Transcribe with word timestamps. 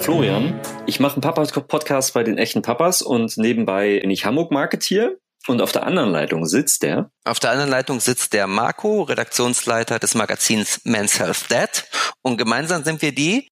Florian. 0.00 0.58
Ich 0.86 0.98
mache 0.98 1.14
einen 1.14 1.20
Papa-Podcast 1.20 2.14
bei 2.14 2.24
den 2.24 2.38
echten 2.38 2.62
Papas 2.62 3.02
und 3.02 3.36
nebenbei 3.36 4.00
bin 4.00 4.10
ich 4.10 4.24
Hamburg-Marketier. 4.24 5.18
Und 5.46 5.62
auf 5.62 5.72
der 5.72 5.84
anderen 5.86 6.10
Leitung 6.10 6.46
sitzt 6.46 6.82
der. 6.82 7.10
Auf 7.24 7.40
der 7.40 7.50
anderen 7.50 7.70
Leitung 7.70 8.00
sitzt 8.00 8.32
der 8.32 8.46
Marco, 8.46 9.02
Redaktionsleiter 9.02 9.98
des 9.98 10.14
Magazins 10.14 10.80
Men's 10.84 11.18
Health 11.18 11.50
Dad. 11.50 11.84
Und 12.22 12.36
gemeinsam 12.36 12.84
sind 12.84 13.00
wir 13.02 13.14
die 13.14 13.48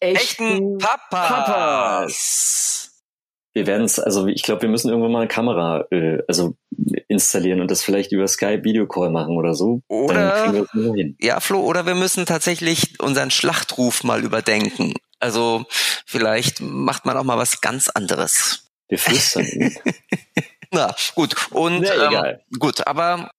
echten, 0.00 0.78
Papas. 0.78 1.28
Papas. 1.28 3.02
Wir 3.54 3.66
werden 3.66 3.84
es, 3.84 3.98
also 3.98 4.26
ich 4.26 4.42
glaube, 4.42 4.62
wir 4.62 4.68
müssen 4.68 4.88
irgendwann 4.88 5.12
mal 5.12 5.20
eine 5.20 5.28
Kamera 5.28 5.84
äh, 5.90 6.18
also 6.26 6.56
installieren 7.08 7.60
und 7.60 7.70
das 7.70 7.82
vielleicht 7.82 8.12
über 8.12 8.26
Skype 8.26 8.64
Videocall 8.64 9.10
machen 9.10 9.36
oder 9.36 9.54
so. 9.54 9.82
Oder 9.88 10.64
ja, 11.20 11.40
Flo, 11.40 11.60
oder 11.60 11.84
wir 11.84 11.94
müssen 11.94 12.24
tatsächlich 12.24 12.98
unseren 13.00 13.30
Schlachtruf 13.30 14.04
mal 14.04 14.24
überdenken. 14.24 14.94
Also 15.22 15.66
vielleicht 16.04 16.60
macht 16.60 17.06
man 17.06 17.16
auch 17.16 17.22
mal 17.22 17.38
was 17.38 17.60
ganz 17.60 17.88
anderes. 17.88 18.64
Wir 18.88 18.98
flüstern. 18.98 19.46
Na, 20.72 20.94
gut. 21.14 21.34
Und 21.50 21.84
ähm, 21.84 22.38
gut, 22.58 22.86
aber 22.86 23.30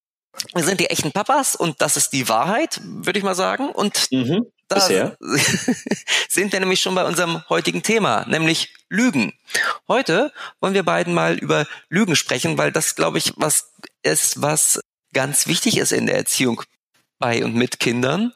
wir 0.53 0.63
sind 0.63 0.79
die 0.79 0.89
echten 0.89 1.11
Papas 1.11 1.55
und 1.55 1.81
das 1.81 1.97
ist 1.97 2.11
die 2.13 2.29
Wahrheit, 2.29 2.79
würde 2.83 3.19
ich 3.19 3.25
mal 3.25 3.35
sagen. 3.35 3.69
Und 3.69 4.07
mhm, 4.11 4.45
da 4.67 4.75
bisher. 4.75 5.17
sind 6.29 6.53
wir 6.53 6.59
nämlich 6.59 6.81
schon 6.81 6.95
bei 6.95 7.03
unserem 7.03 7.43
heutigen 7.49 7.84
Thema, 7.84 8.25
nämlich 8.27 8.73
Lügen. 8.89 9.34
Heute 9.87 10.31
wollen 10.61 10.73
wir 10.73 10.84
beiden 10.84 11.13
mal 11.13 11.37
über 11.37 11.67
Lügen 11.89 12.15
sprechen, 12.15 12.57
weil 12.57 12.71
das, 12.71 12.95
glaube 12.95 13.17
ich, 13.17 13.34
was 13.35 13.73
ist, 14.03 14.41
was 14.41 14.79
ganz 15.13 15.47
wichtig 15.47 15.77
ist 15.77 15.91
in 15.91 16.05
der 16.05 16.15
Erziehung 16.15 16.63
bei 17.20 17.43
und 17.43 17.55
mit 17.55 17.79
Kindern. 17.79 18.34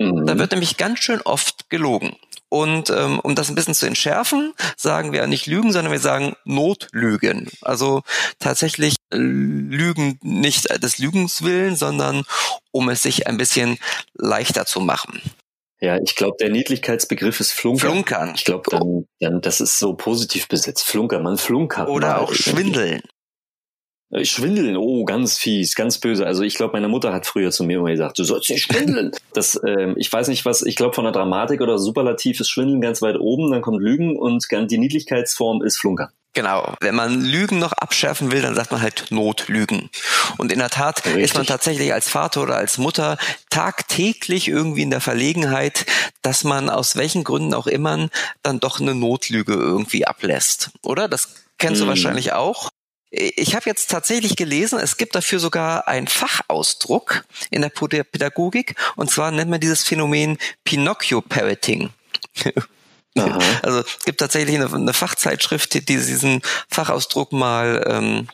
Mhm. 0.00 0.26
Da 0.26 0.38
wird 0.38 0.52
nämlich 0.52 0.78
ganz 0.78 1.00
schön 1.00 1.20
oft 1.22 1.68
gelogen. 1.68 2.16
Und 2.48 2.90
ähm, 2.90 3.20
um 3.20 3.36
das 3.36 3.48
ein 3.48 3.54
bisschen 3.54 3.74
zu 3.74 3.86
entschärfen, 3.86 4.54
sagen 4.76 5.12
wir 5.12 5.26
nicht 5.28 5.46
Lügen, 5.46 5.72
sondern 5.72 5.92
wir 5.92 6.00
sagen 6.00 6.34
Notlügen. 6.44 7.48
Also 7.60 8.02
tatsächlich 8.40 8.96
Lügen 9.12 10.18
nicht 10.22 10.82
des 10.82 10.98
Lügens 10.98 11.42
willen, 11.42 11.76
sondern 11.76 12.24
um 12.72 12.88
es 12.88 13.02
sich 13.02 13.28
ein 13.28 13.36
bisschen 13.36 13.78
leichter 14.14 14.66
zu 14.66 14.80
machen. 14.80 15.20
Ja, 15.80 15.98
ich 15.98 16.16
glaube, 16.16 16.36
der 16.40 16.50
Niedlichkeitsbegriff 16.50 17.40
ist 17.40 17.52
Flunkern. 17.52 17.90
Flunkern. 17.90 18.32
Ich 18.34 18.44
glaube, 18.44 18.68
dann, 18.70 19.06
dann, 19.20 19.40
das 19.40 19.60
ist 19.60 19.78
so 19.78 19.94
positiv 19.94 20.48
besetzt. 20.48 20.84
Flunkern, 20.84 21.22
man 21.22 21.38
flunkert. 21.38 21.88
Oder 21.88 22.20
auch 22.20 22.34
schwindeln. 22.34 23.00
Äh, 24.10 24.24
schwindeln, 24.24 24.76
oh, 24.76 25.04
ganz 25.04 25.38
fies, 25.38 25.74
ganz 25.74 25.98
böse. 25.98 26.26
Also 26.26 26.42
ich 26.42 26.54
glaube, 26.54 26.72
meine 26.72 26.88
Mutter 26.88 27.12
hat 27.12 27.26
früher 27.26 27.50
zu 27.50 27.64
mir 27.64 27.78
immer 27.78 27.90
gesagt, 27.90 28.18
du 28.18 28.24
sollst 28.24 28.50
nicht 28.50 28.64
schwindeln. 28.64 29.12
Das, 29.32 29.60
ähm, 29.64 29.94
ich 29.96 30.12
weiß 30.12 30.26
nicht 30.26 30.44
was, 30.44 30.62
ich 30.62 30.74
glaube 30.74 30.94
von 30.94 31.04
der 31.04 31.12
Dramatik 31.12 31.60
oder 31.60 31.78
Superlativ 31.78 32.40
ist 32.40 32.50
Schwindeln 32.50 32.80
ganz 32.80 33.00
weit 33.00 33.16
oben, 33.16 33.52
dann 33.52 33.62
kommt 33.62 33.80
Lügen 33.80 34.16
und 34.16 34.44
die 34.50 34.78
Niedlichkeitsform 34.78 35.62
ist 35.62 35.78
Flunkern. 35.78 36.08
Genau. 36.32 36.74
Wenn 36.80 36.94
man 36.94 37.20
Lügen 37.20 37.58
noch 37.58 37.72
abschärfen 37.72 38.30
will, 38.30 38.42
dann 38.42 38.54
sagt 38.54 38.72
man 38.72 38.82
halt 38.82 39.06
Notlügen. 39.10 39.90
Und 40.38 40.52
in 40.52 40.58
der 40.58 40.70
Tat 40.70 41.04
Richtig. 41.04 41.24
ist 41.24 41.34
man 41.34 41.46
tatsächlich 41.46 41.92
als 41.92 42.08
Vater 42.08 42.42
oder 42.42 42.56
als 42.56 42.78
Mutter 42.78 43.18
tagtäglich 43.50 44.48
irgendwie 44.48 44.82
in 44.82 44.90
der 44.90 45.00
Verlegenheit, 45.00 45.86
dass 46.22 46.44
man 46.44 46.70
aus 46.70 46.96
welchen 46.96 47.24
Gründen 47.24 47.54
auch 47.54 47.66
immer 47.66 48.08
dann 48.42 48.60
doch 48.60 48.80
eine 48.80 48.94
Notlüge 48.94 49.54
irgendwie 49.54 50.06
ablässt. 50.06 50.70
Oder? 50.82 51.08
Das 51.08 51.34
kennst 51.58 51.80
hm. 51.80 51.86
du 51.86 51.88
wahrscheinlich 51.90 52.32
auch. 52.32 52.70
Ich 53.10 53.56
habe 53.56 53.68
jetzt 53.68 53.90
tatsächlich 53.90 54.36
gelesen, 54.36 54.78
es 54.78 54.96
gibt 54.96 55.16
dafür 55.16 55.40
sogar 55.40 55.88
einen 55.88 56.06
Fachausdruck 56.06 57.24
in 57.50 57.62
der 57.62 57.70
Pädagogik 57.70 58.76
und 58.94 59.10
zwar 59.10 59.32
nennt 59.32 59.50
man 59.50 59.60
dieses 59.60 59.82
Phänomen 59.82 60.38
Pinocchio-Parroting. 60.64 61.90
Also 63.62 63.80
es 63.80 64.04
gibt 64.04 64.20
tatsächlich 64.20 64.54
eine, 64.54 64.72
eine, 64.72 64.92
Fachzeitschrift, 64.92 65.74
die 65.74 65.84
diesen 65.84 66.42
Fachausdruck 66.68 67.32
mal 67.32 67.84
ähm, 67.86 68.28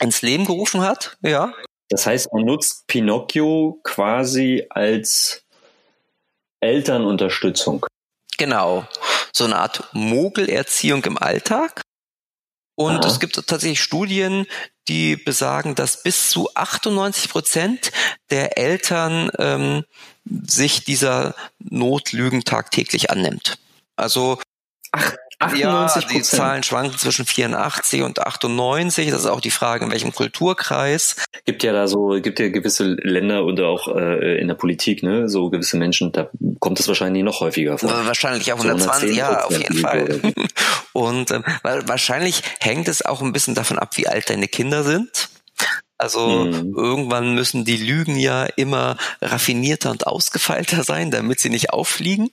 ins 0.00 0.22
Leben 0.22 0.44
gerufen 0.44 0.82
hat. 0.82 1.16
Ja. 1.20 1.52
Das 1.90 2.06
heißt, 2.06 2.32
man 2.32 2.44
nutzt 2.44 2.86
Pinocchio 2.86 3.80
quasi 3.82 4.66
als 4.70 5.42
Elternunterstützung. 6.60 7.84
Genau. 8.36 8.86
So 9.32 9.44
eine 9.44 9.56
Art 9.56 9.88
Mogelerziehung 9.92 11.04
im 11.04 11.18
Alltag. 11.18 11.82
Und 12.78 13.00
Aha. 13.00 13.08
es 13.08 13.18
gibt 13.18 13.34
tatsächlich 13.34 13.82
Studien, 13.82 14.46
die 14.86 15.16
besagen, 15.16 15.74
dass 15.74 16.04
bis 16.04 16.30
zu 16.30 16.48
98 16.54 17.28
Prozent 17.28 17.90
der 18.30 18.56
Eltern 18.56 19.32
ähm, 19.36 19.84
sich 20.46 20.84
dieser 20.84 21.34
Notlügen 21.58 22.44
tagtäglich 22.44 23.10
annimmt. 23.10 23.58
Also 23.96 24.38
Ach, 24.92 25.12
98 25.40 26.02
ja, 26.02 26.08
die 26.08 26.22
Zahlen 26.22 26.62
schwanken 26.64 26.98
zwischen 26.98 27.24
84 27.24 28.02
und 28.02 28.20
98. 28.20 29.10
Das 29.10 29.20
ist 29.20 29.26
auch 29.26 29.40
die 29.40 29.52
Frage, 29.52 29.84
in 29.84 29.90
welchem 29.92 30.12
Kulturkreis. 30.12 31.16
Gibt 31.44 31.62
ja 31.62 31.72
da 31.72 31.86
so, 31.86 32.18
gibt 32.20 32.40
ja 32.40 32.48
gewisse 32.48 32.96
Länder 33.02 33.44
und 33.44 33.60
auch 33.60 33.88
äh, 33.94 34.40
in 34.40 34.48
der 34.48 34.56
Politik, 34.56 35.02
ne, 35.04 35.28
so 35.28 35.48
gewisse 35.48 35.76
Menschen, 35.76 36.10
da 36.10 36.28
kommt 36.58 36.80
es 36.80 36.88
wahrscheinlich 36.88 37.22
noch 37.22 37.40
häufiger 37.40 37.78
vor. 37.78 37.90
Wahrscheinlich 38.06 38.52
auch 38.52 38.56
120, 38.56 39.16
ja, 39.16 39.44
auf 39.44 39.56
jeden 39.56 39.78
Fall. 39.78 40.20
und 40.92 41.30
ähm, 41.30 41.44
wahrscheinlich 41.62 42.42
hängt 42.60 42.88
es 42.88 43.04
auch 43.04 43.22
ein 43.22 43.32
bisschen 43.32 43.54
davon 43.54 43.78
ab, 43.78 43.96
wie 43.96 44.08
alt 44.08 44.30
deine 44.30 44.48
Kinder 44.48 44.82
sind. 44.82 45.28
Also 45.98 46.44
mhm. 46.44 46.74
irgendwann 46.76 47.34
müssen 47.34 47.64
die 47.64 47.76
Lügen 47.76 48.18
ja 48.18 48.44
immer 48.44 48.96
raffinierter 49.20 49.90
und 49.90 50.06
ausgefeilter 50.06 50.84
sein, 50.84 51.10
damit 51.10 51.40
sie 51.40 51.50
nicht 51.50 51.70
auffliegen. 51.70 52.30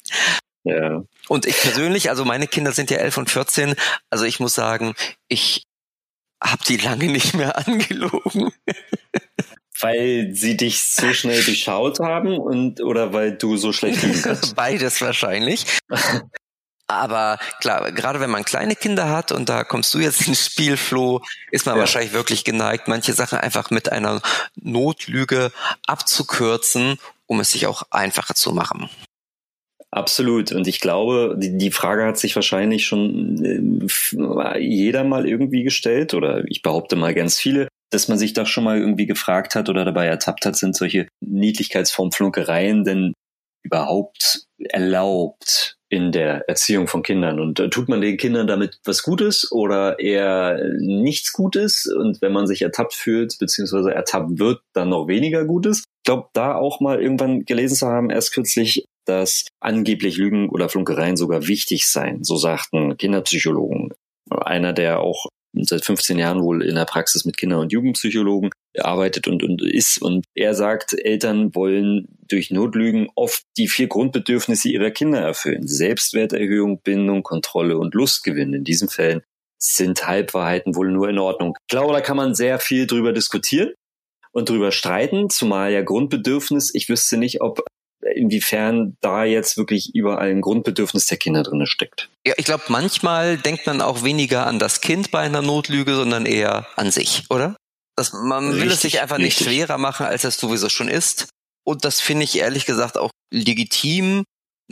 Ja. 0.66 1.04
Und 1.28 1.46
ich 1.46 1.56
persönlich, 1.62 2.10
also 2.10 2.26
meine 2.26 2.48
Kinder 2.48 2.72
sind 2.72 2.90
ja 2.90 2.98
elf 2.98 3.18
und 3.18 3.30
14, 3.30 3.76
also 4.10 4.26
ich 4.26 4.40
muss 4.40 4.56
sagen, 4.56 4.96
ich 5.28 5.64
habe 6.44 6.64
die 6.68 6.78
lange 6.78 7.06
nicht 7.06 7.36
mehr 7.36 7.58
angelogen. 7.68 8.52
Weil 9.80 10.30
sie 10.34 10.58
dich 10.58 10.82
so 10.84 11.14
schnell 11.14 11.44
durchschaut 11.44 12.00
haben 12.00 12.38
und 12.38 12.82
oder 12.82 13.14
weil 13.14 13.34
du 13.34 13.58
so 13.58 13.72
schlecht 13.72 14.02
liegen 14.02 14.22
kannst? 14.24 14.56
Beides 14.56 15.02
wahrscheinlich. 15.02 15.66
Aber 16.88 17.40
klar, 17.62 17.92
gerade 17.92 18.20
wenn 18.20 18.30
man 18.30 18.46
kleine 18.46 18.76
Kinder 18.76 19.10
hat 19.10 19.32
und 19.32 19.50
da 19.50 19.64
kommst 19.64 19.92
du 19.96 20.00
jetzt 20.00 20.28
ins 20.28 20.46
Spiel, 20.46 20.78
Flo, 20.78 21.22
ist 21.50 21.66
man 21.66 21.76
ja. 21.76 21.80
wahrscheinlich 21.80 22.14
wirklich 22.14 22.44
geneigt, 22.44 22.88
manche 22.88 23.14
Sachen 23.14 23.40
einfach 23.40 23.72
mit 23.72 23.92
einer 23.92 24.22
Notlüge 24.56 25.52
abzukürzen, 25.88 27.00
um 27.26 27.40
es 27.40 27.52
sich 27.52 27.66
auch 27.66 27.84
einfacher 27.90 28.36
zu 28.36 28.52
machen. 28.52 28.88
Absolut. 29.96 30.52
Und 30.52 30.68
ich 30.68 30.82
glaube, 30.82 31.38
die, 31.38 31.72
Frage 31.72 32.06
hat 32.06 32.18
sich 32.18 32.36
wahrscheinlich 32.36 32.86
schon 32.86 33.88
äh, 33.88 34.60
jeder 34.60 35.06
mal 35.06 35.26
irgendwie 35.26 35.64
gestellt 35.64 36.14
oder 36.14 36.44
ich 36.50 36.62
behaupte 36.62 36.98
mal 36.98 37.14
ganz 37.14 37.40
viele, 37.40 37.70
dass 37.92 38.10
man 38.10 38.18
sich 38.18 38.34
doch 38.34 38.46
schon 38.46 38.66
mal 38.66 38.78
irgendwie 38.78 39.06
gefragt 39.06 39.56
hat 39.56 39.70
oder 39.70 39.86
dabei 39.86 40.08
ertappt 40.08 40.46
hat, 40.46 40.58
sind 40.58 40.76
solche 40.76 41.08
Niedlichkeitsform 41.22 42.12
Flunkereien 42.12 42.84
denn 42.84 43.14
überhaupt 43.64 44.44
erlaubt 44.60 45.76
in 45.88 46.12
der 46.12 46.50
Erziehung 46.50 46.88
von 46.88 47.02
Kindern? 47.02 47.40
Und 47.40 47.62
äh, 47.62 47.70
tut 47.70 47.88
man 47.88 48.02
den 48.02 48.18
Kindern 48.18 48.48
damit 48.48 48.80
was 48.84 49.02
Gutes 49.02 49.50
oder 49.50 49.98
eher 50.02 50.60
nichts 50.78 51.32
Gutes? 51.32 51.86
Und 51.86 52.22
wenn 52.22 52.34
man 52.34 52.48
sich 52.48 52.64
ertappt 52.64 52.96
fühlt, 52.96 53.38
beziehungsweise 53.40 53.94
ertappt 53.94 54.40
wird, 54.40 54.60
dann 54.74 54.90
noch 54.90 55.08
weniger 55.08 55.46
Gutes? 55.46 55.80
Ich 55.80 56.04
glaube, 56.04 56.28
da 56.34 56.56
auch 56.56 56.82
mal 56.82 57.02
irgendwann 57.02 57.46
gelesen 57.46 57.76
zu 57.76 57.88
haben, 57.88 58.10
erst 58.10 58.34
kürzlich, 58.34 58.84
dass 59.06 59.46
angeblich 59.60 60.18
Lügen 60.18 60.50
oder 60.50 60.70
Flunkereien 60.70 61.18
sogar 61.18 61.48
wichtig 61.48 61.88
seien. 61.88 62.24
So 62.24 62.38
sagten 62.38 62.98
Kinderpsychologen. 62.98 63.92
Einer, 64.30 64.74
der 64.74 65.00
auch 65.00 65.28
seit 65.64 65.86
15 65.86 66.18
Jahren 66.18 66.42
wohl 66.42 66.64
in 66.64 66.76
der 66.76 66.86
Praxis 66.86 67.26
mit 67.26 67.38
Kinder- 67.38 67.60
und 67.60 67.72
Jugendpsychologen 67.72 68.50
arbeitet 68.78 69.28
und, 69.28 69.44
und 69.44 69.62
ist. 69.62 70.02
Und 70.02 70.26
er 70.36 70.54
sagt, 70.54 70.94
Eltern 70.94 71.56
wollen 71.56 72.08
durch 72.28 72.52
Notlügen 72.52 73.08
oft 73.16 73.44
die 73.58 73.68
vier 73.68 73.88
Grundbedürfnisse 73.88 74.70
ihrer 74.70 74.92
Kinder 74.92 75.20
erfüllen. 75.20 75.68
Selbstwerterhöhung, 75.68 76.82
Bindung, 76.82 77.24
Kontrolle 77.24 77.78
und 77.78 77.94
Lustgewinn. 77.94 78.54
In 78.54 78.64
diesen 78.64 78.90
Fällen 78.90 79.22
sind 79.58 80.06
Halbwahrheiten 80.06 80.76
wohl 80.76 80.92
nur 80.92 81.10
in 81.10 81.20
Ordnung. 81.20 81.56
Ich 81.62 81.68
glaube, 81.68 81.94
da 81.94 82.02
kann 82.02 82.18
man 82.18 82.36
sehr 82.36 82.60
viel 82.60 82.88
drüber 82.88 83.14
diskutieren 83.14 83.74
und 84.32 84.50
drüber 84.50 84.72
streiten, 84.72 85.30
zumal 85.30 85.72
ja 85.72 85.82
Grundbedürfnis, 85.82 86.72
ich 86.74 86.90
wüsste 86.90 87.18
nicht, 87.18 87.42
ob 87.42 87.64
inwiefern 88.14 88.98
da 89.02 89.24
jetzt 89.24 89.58
wirklich 89.58 89.94
überall 89.96 90.30
ein 90.30 90.42
Grundbedürfnis 90.42 91.08
der 91.08 91.18
Kinder 91.18 91.44
drin 91.44 91.66
steckt. 91.66 92.10
Ja, 92.26 92.34
ich 92.38 92.46
glaube, 92.46 92.66
manchmal 92.68 93.38
denkt 93.38 93.66
man 93.66 93.82
auch 93.82 94.04
weniger 94.04 94.48
an 94.48 94.60
das 94.60 94.82
Kind 94.82 95.12
bei 95.12 95.22
einer 95.22 95.42
Notlüge, 95.42 95.96
sondern 95.96 96.26
eher 96.26 96.68
an 96.76 96.92
sich, 96.92 97.24
oder? 97.30 97.56
Das, 97.96 98.14
man 98.14 98.46
richtig, 98.46 98.62
will 98.62 98.72
es 98.72 98.82
sich 98.82 99.02
einfach 99.02 99.18
richtig. 99.18 99.40
nicht 99.40 99.50
schwerer 99.50 99.78
machen, 99.78 100.06
als 100.06 100.24
es 100.24 100.38
sowieso 100.38 100.70
schon 100.70 100.90
ist. 100.90 101.30
Und 101.66 101.86
das 101.86 102.02
finde 102.02 102.26
ich 102.26 102.38
ehrlich 102.38 102.66
gesagt 102.66 102.98
auch 102.98 103.12
legitim. 103.32 104.24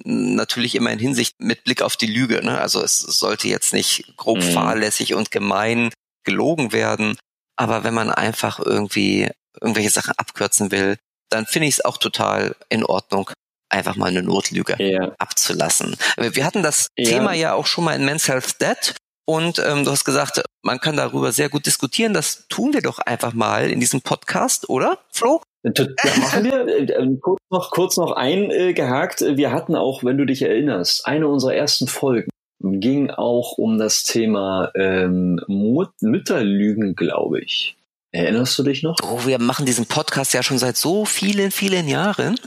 Natürlich 0.04 0.76
immer 0.76 0.92
in 0.92 1.00
Hinsicht 1.00 1.34
mit 1.40 1.64
Blick 1.64 1.82
auf 1.82 1.96
die 1.96 2.08
Lüge. 2.08 2.44
Ne? 2.44 2.60
Also 2.60 2.82
es 2.82 3.00
sollte 3.00 3.48
jetzt 3.48 3.74
nicht 3.74 4.16
grob 4.18 4.40
mhm. 4.40 4.52
fahrlässig 4.52 5.14
und 5.14 5.32
gemein 5.32 5.92
gelogen 6.26 6.72
werden. 6.72 7.18
Aber 7.56 7.84
wenn 7.84 7.94
man 7.94 8.12
einfach 8.12 8.60
irgendwie 8.60 9.30
irgendwelche 9.62 9.92
Sachen 9.92 10.14
abkürzen 10.18 10.72
will, 10.72 10.98
dann 11.34 11.46
finde 11.46 11.68
ich 11.68 11.76
es 11.76 11.86
auch 11.86 11.98
total 11.98 12.56
in 12.70 12.86
Ordnung, 12.86 13.30
einfach 13.70 13.96
mal 13.96 14.08
eine 14.08 14.24
Notlüge 14.24 14.76
ja. 14.80 15.12
abzulassen. 15.18 15.98
Wir 16.18 16.46
hatten 16.46 16.64
das 16.64 16.88
ja. 16.98 17.10
Thema 17.10 17.34
ja 17.34 17.54
auch 17.54 17.66
schon 17.66 17.84
mal 17.84 17.96
in 17.96 18.06
Men's 18.06 18.28
Health 18.28 18.62
Dead 18.62 18.96
und 19.26 19.60
ähm, 19.60 19.86
du 19.86 19.92
hast 19.92 20.04
gesagt, 20.04 20.42
man 20.64 20.80
kann 20.80 20.98
darüber 20.98 21.32
sehr 21.32 21.50
gut 21.50 21.66
diskutieren. 21.66 22.14
Das 22.14 22.46
tun 22.50 22.74
wir 22.74 22.82
doch 22.82 23.00
einfach 23.00 23.34
mal 23.34 23.70
in 23.70 23.80
diesem 23.80 24.02
Podcast, 24.02 24.70
oder, 24.70 25.00
Flo? 25.12 25.42
Ja, 25.64 25.72
machen 26.20 26.44
wir. 26.44 26.68
Äh, 26.68 26.84
äh, 26.92 27.18
kurz 27.22 27.40
noch, 27.50 27.72
kurz 27.72 27.98
noch 27.98 28.12
eingehakt. 28.12 29.22
Wir 29.22 29.52
hatten 29.52 29.76
auch, 29.76 30.04
wenn 30.04 30.18
du 30.18 30.26
dich 30.26 30.42
erinnerst, 30.42 31.06
eine 31.08 31.28
unserer 31.28 31.56
ersten 31.56 31.88
Folgen 31.88 32.30
ging 32.64 33.12
auch 33.12 33.58
um 33.58 33.78
das 33.78 34.04
Thema 34.04 34.72
ähm, 34.76 35.40
Mütterlügen, 35.48 36.96
glaube 36.96 37.42
ich. 37.42 37.76
Erinnerst 38.14 38.58
du 38.60 38.64
dich 38.64 38.84
noch? 38.84 38.96
Oh, 39.04 39.26
wir 39.26 39.40
machen 39.40 39.66
diesen 39.66 39.88
Podcast 39.88 40.34
ja 40.34 40.44
schon 40.44 40.60
seit 40.60 40.78
so 40.78 41.04
vielen, 41.04 41.50
vielen 41.50 41.88
Jahren. 41.88 42.40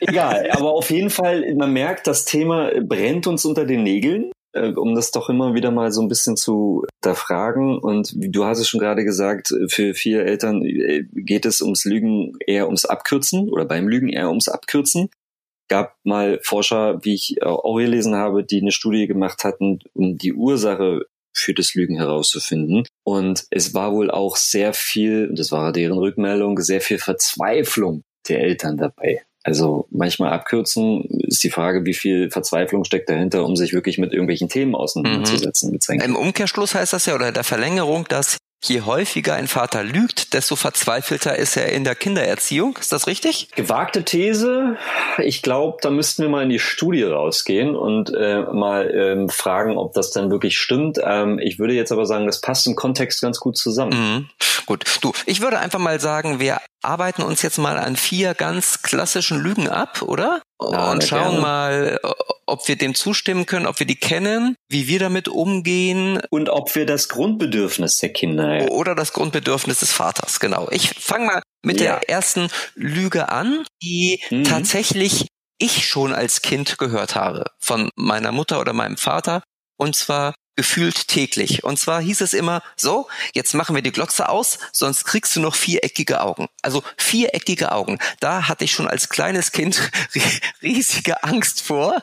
Egal, 0.00 0.50
aber 0.52 0.72
auf 0.72 0.90
jeden 0.90 1.10
Fall, 1.10 1.54
man 1.54 1.72
merkt, 1.72 2.06
das 2.06 2.24
Thema 2.24 2.70
brennt 2.80 3.26
uns 3.26 3.44
unter 3.44 3.66
den 3.66 3.82
Nägeln, 3.82 4.32
äh, 4.54 4.70
um 4.70 4.94
das 4.94 5.10
doch 5.10 5.28
immer 5.28 5.54
wieder 5.54 5.70
mal 5.70 5.92
so 5.92 6.00
ein 6.00 6.08
bisschen 6.08 6.36
zu 6.36 6.86
hinterfragen. 7.02 7.78
Und 7.78 8.12
du 8.16 8.44
hast 8.46 8.58
es 8.58 8.68
schon 8.68 8.80
gerade 8.80 9.04
gesagt, 9.04 9.52
für 9.68 9.92
viele 9.92 10.24
Eltern 10.24 10.62
äh, 10.64 11.04
geht 11.12 11.44
es 11.44 11.60
ums 11.60 11.84
Lügen 11.84 12.38
eher 12.46 12.66
ums 12.66 12.86
Abkürzen 12.86 13.50
oder 13.50 13.66
beim 13.66 13.86
Lügen 13.86 14.08
eher 14.08 14.30
ums 14.30 14.48
Abkürzen 14.48 15.10
gab 15.68 15.96
mal 16.04 16.40
Forscher, 16.42 17.04
wie 17.04 17.14
ich 17.14 17.42
auch 17.42 17.76
gelesen 17.76 18.14
habe, 18.14 18.44
die 18.44 18.60
eine 18.60 18.72
Studie 18.72 19.06
gemacht 19.06 19.44
hatten, 19.44 19.80
um 19.94 20.18
die 20.18 20.34
Ursache 20.34 21.06
für 21.34 21.54
das 21.54 21.74
Lügen 21.74 21.96
herauszufinden. 21.96 22.86
Und 23.02 23.44
es 23.50 23.74
war 23.74 23.92
wohl 23.92 24.10
auch 24.10 24.36
sehr 24.36 24.72
viel, 24.72 25.28
und 25.28 25.38
das 25.38 25.52
war 25.52 25.72
deren 25.72 25.98
Rückmeldung, 25.98 26.60
sehr 26.60 26.80
viel 26.80 26.98
Verzweiflung 26.98 28.02
der 28.28 28.40
Eltern 28.40 28.76
dabei. 28.76 29.22
Also 29.42 29.86
manchmal 29.90 30.32
abkürzen 30.32 31.04
ist 31.26 31.44
die 31.44 31.50
Frage, 31.50 31.84
wie 31.84 31.92
viel 31.92 32.30
Verzweiflung 32.30 32.84
steckt 32.84 33.10
dahinter, 33.10 33.44
um 33.44 33.56
sich 33.56 33.74
wirklich 33.74 33.98
mit 33.98 34.12
irgendwelchen 34.12 34.48
Themen 34.48 34.74
auseinanderzusetzen. 34.74 35.78
Mhm. 35.88 36.00
Im 36.00 36.16
Umkehrschluss 36.16 36.74
heißt 36.74 36.94
das 36.94 37.04
ja, 37.04 37.14
oder 37.14 37.30
der 37.30 37.44
Verlängerung, 37.44 38.06
dass 38.08 38.38
je 38.62 38.82
häufiger 38.82 39.34
ein 39.34 39.48
Vater 39.48 39.84
lügt, 39.84 40.32
desto 40.32 40.56
verzweifelter 40.56 41.36
ist 41.36 41.56
er 41.56 41.72
in 41.72 41.84
der 41.84 41.94
Kindererziehung. 41.94 42.76
Ist 42.78 42.92
das 42.92 43.06
richtig? 43.06 43.48
Gewagte 43.54 44.04
These. 44.04 44.76
Ich 45.18 45.42
glaube, 45.42 45.78
da 45.82 45.90
müssten 45.90 46.22
wir 46.22 46.28
mal 46.28 46.42
in 46.42 46.48
die 46.48 46.58
Studie 46.58 47.02
rausgehen 47.02 47.76
und 47.76 48.12
äh, 48.14 48.42
mal 48.42 48.90
ähm, 48.94 49.28
fragen, 49.28 49.76
ob 49.76 49.92
das 49.92 50.10
dann 50.10 50.30
wirklich 50.30 50.58
stimmt. 50.58 50.98
Ähm, 51.02 51.38
ich 51.38 51.58
würde 51.58 51.74
jetzt 51.74 51.92
aber 51.92 52.06
sagen, 52.06 52.26
das 52.26 52.40
passt 52.40 52.66
im 52.66 52.74
Kontext 52.74 53.20
ganz 53.20 53.38
gut 53.38 53.56
zusammen. 53.56 53.92
Mhm. 53.92 54.28
Gut, 54.66 54.84
du, 55.02 55.12
ich 55.26 55.40
würde 55.42 55.58
einfach 55.58 55.78
mal 55.78 56.00
sagen, 56.00 56.40
wir 56.40 56.58
arbeiten 56.84 57.22
uns 57.22 57.42
jetzt 57.42 57.58
mal 57.58 57.78
an 57.78 57.96
vier 57.96 58.34
ganz 58.34 58.82
klassischen 58.82 59.40
Lügen 59.40 59.68
ab, 59.68 60.02
oder? 60.02 60.42
Ja, 60.60 60.90
und 60.90 61.04
schauen 61.04 61.30
gerne. 61.30 61.40
mal, 61.40 62.00
ob 62.46 62.68
wir 62.68 62.76
dem 62.76 62.94
zustimmen 62.94 63.46
können, 63.46 63.66
ob 63.66 63.78
wir 63.78 63.86
die 63.86 63.96
kennen, 63.96 64.56
wie 64.68 64.88
wir 64.88 64.98
damit 64.98 65.28
umgehen. 65.28 66.20
Und 66.30 66.48
ob 66.48 66.74
wir 66.74 66.86
das 66.86 67.08
Grundbedürfnis 67.08 67.98
der 67.98 68.12
Kinder. 68.12 68.70
Oder 68.70 68.94
das 68.94 69.12
Grundbedürfnis 69.12 69.80
des 69.80 69.92
Vaters, 69.92 70.40
genau. 70.40 70.68
Ich 70.70 70.90
fange 70.90 71.26
mal 71.26 71.42
mit 71.62 71.80
ja. 71.80 71.98
der 71.98 72.08
ersten 72.08 72.48
Lüge 72.74 73.28
an, 73.30 73.64
die 73.82 74.22
mhm. 74.30 74.44
tatsächlich 74.44 75.28
ich 75.58 75.86
schon 75.86 76.12
als 76.12 76.42
Kind 76.42 76.78
gehört 76.78 77.14
habe 77.14 77.44
von 77.58 77.90
meiner 77.96 78.32
Mutter 78.32 78.60
oder 78.60 78.72
meinem 78.72 78.96
Vater. 78.96 79.42
Und 79.76 79.96
zwar 79.96 80.34
gefühlt 80.56 81.08
täglich. 81.08 81.64
Und 81.64 81.78
zwar 81.78 82.00
hieß 82.00 82.20
es 82.20 82.32
immer, 82.32 82.62
so, 82.76 83.08
jetzt 83.32 83.54
machen 83.54 83.74
wir 83.74 83.82
die 83.82 83.92
Glotze 83.92 84.28
aus, 84.28 84.58
sonst 84.72 85.04
kriegst 85.04 85.34
du 85.36 85.40
noch 85.40 85.54
viereckige 85.54 86.20
Augen. 86.20 86.48
Also 86.62 86.82
viereckige 86.96 87.72
Augen. 87.72 87.98
Da 88.20 88.48
hatte 88.48 88.64
ich 88.64 88.72
schon 88.72 88.88
als 88.88 89.08
kleines 89.08 89.52
Kind 89.52 89.90
riesige 90.62 91.22
Angst 91.24 91.62
vor, 91.62 92.00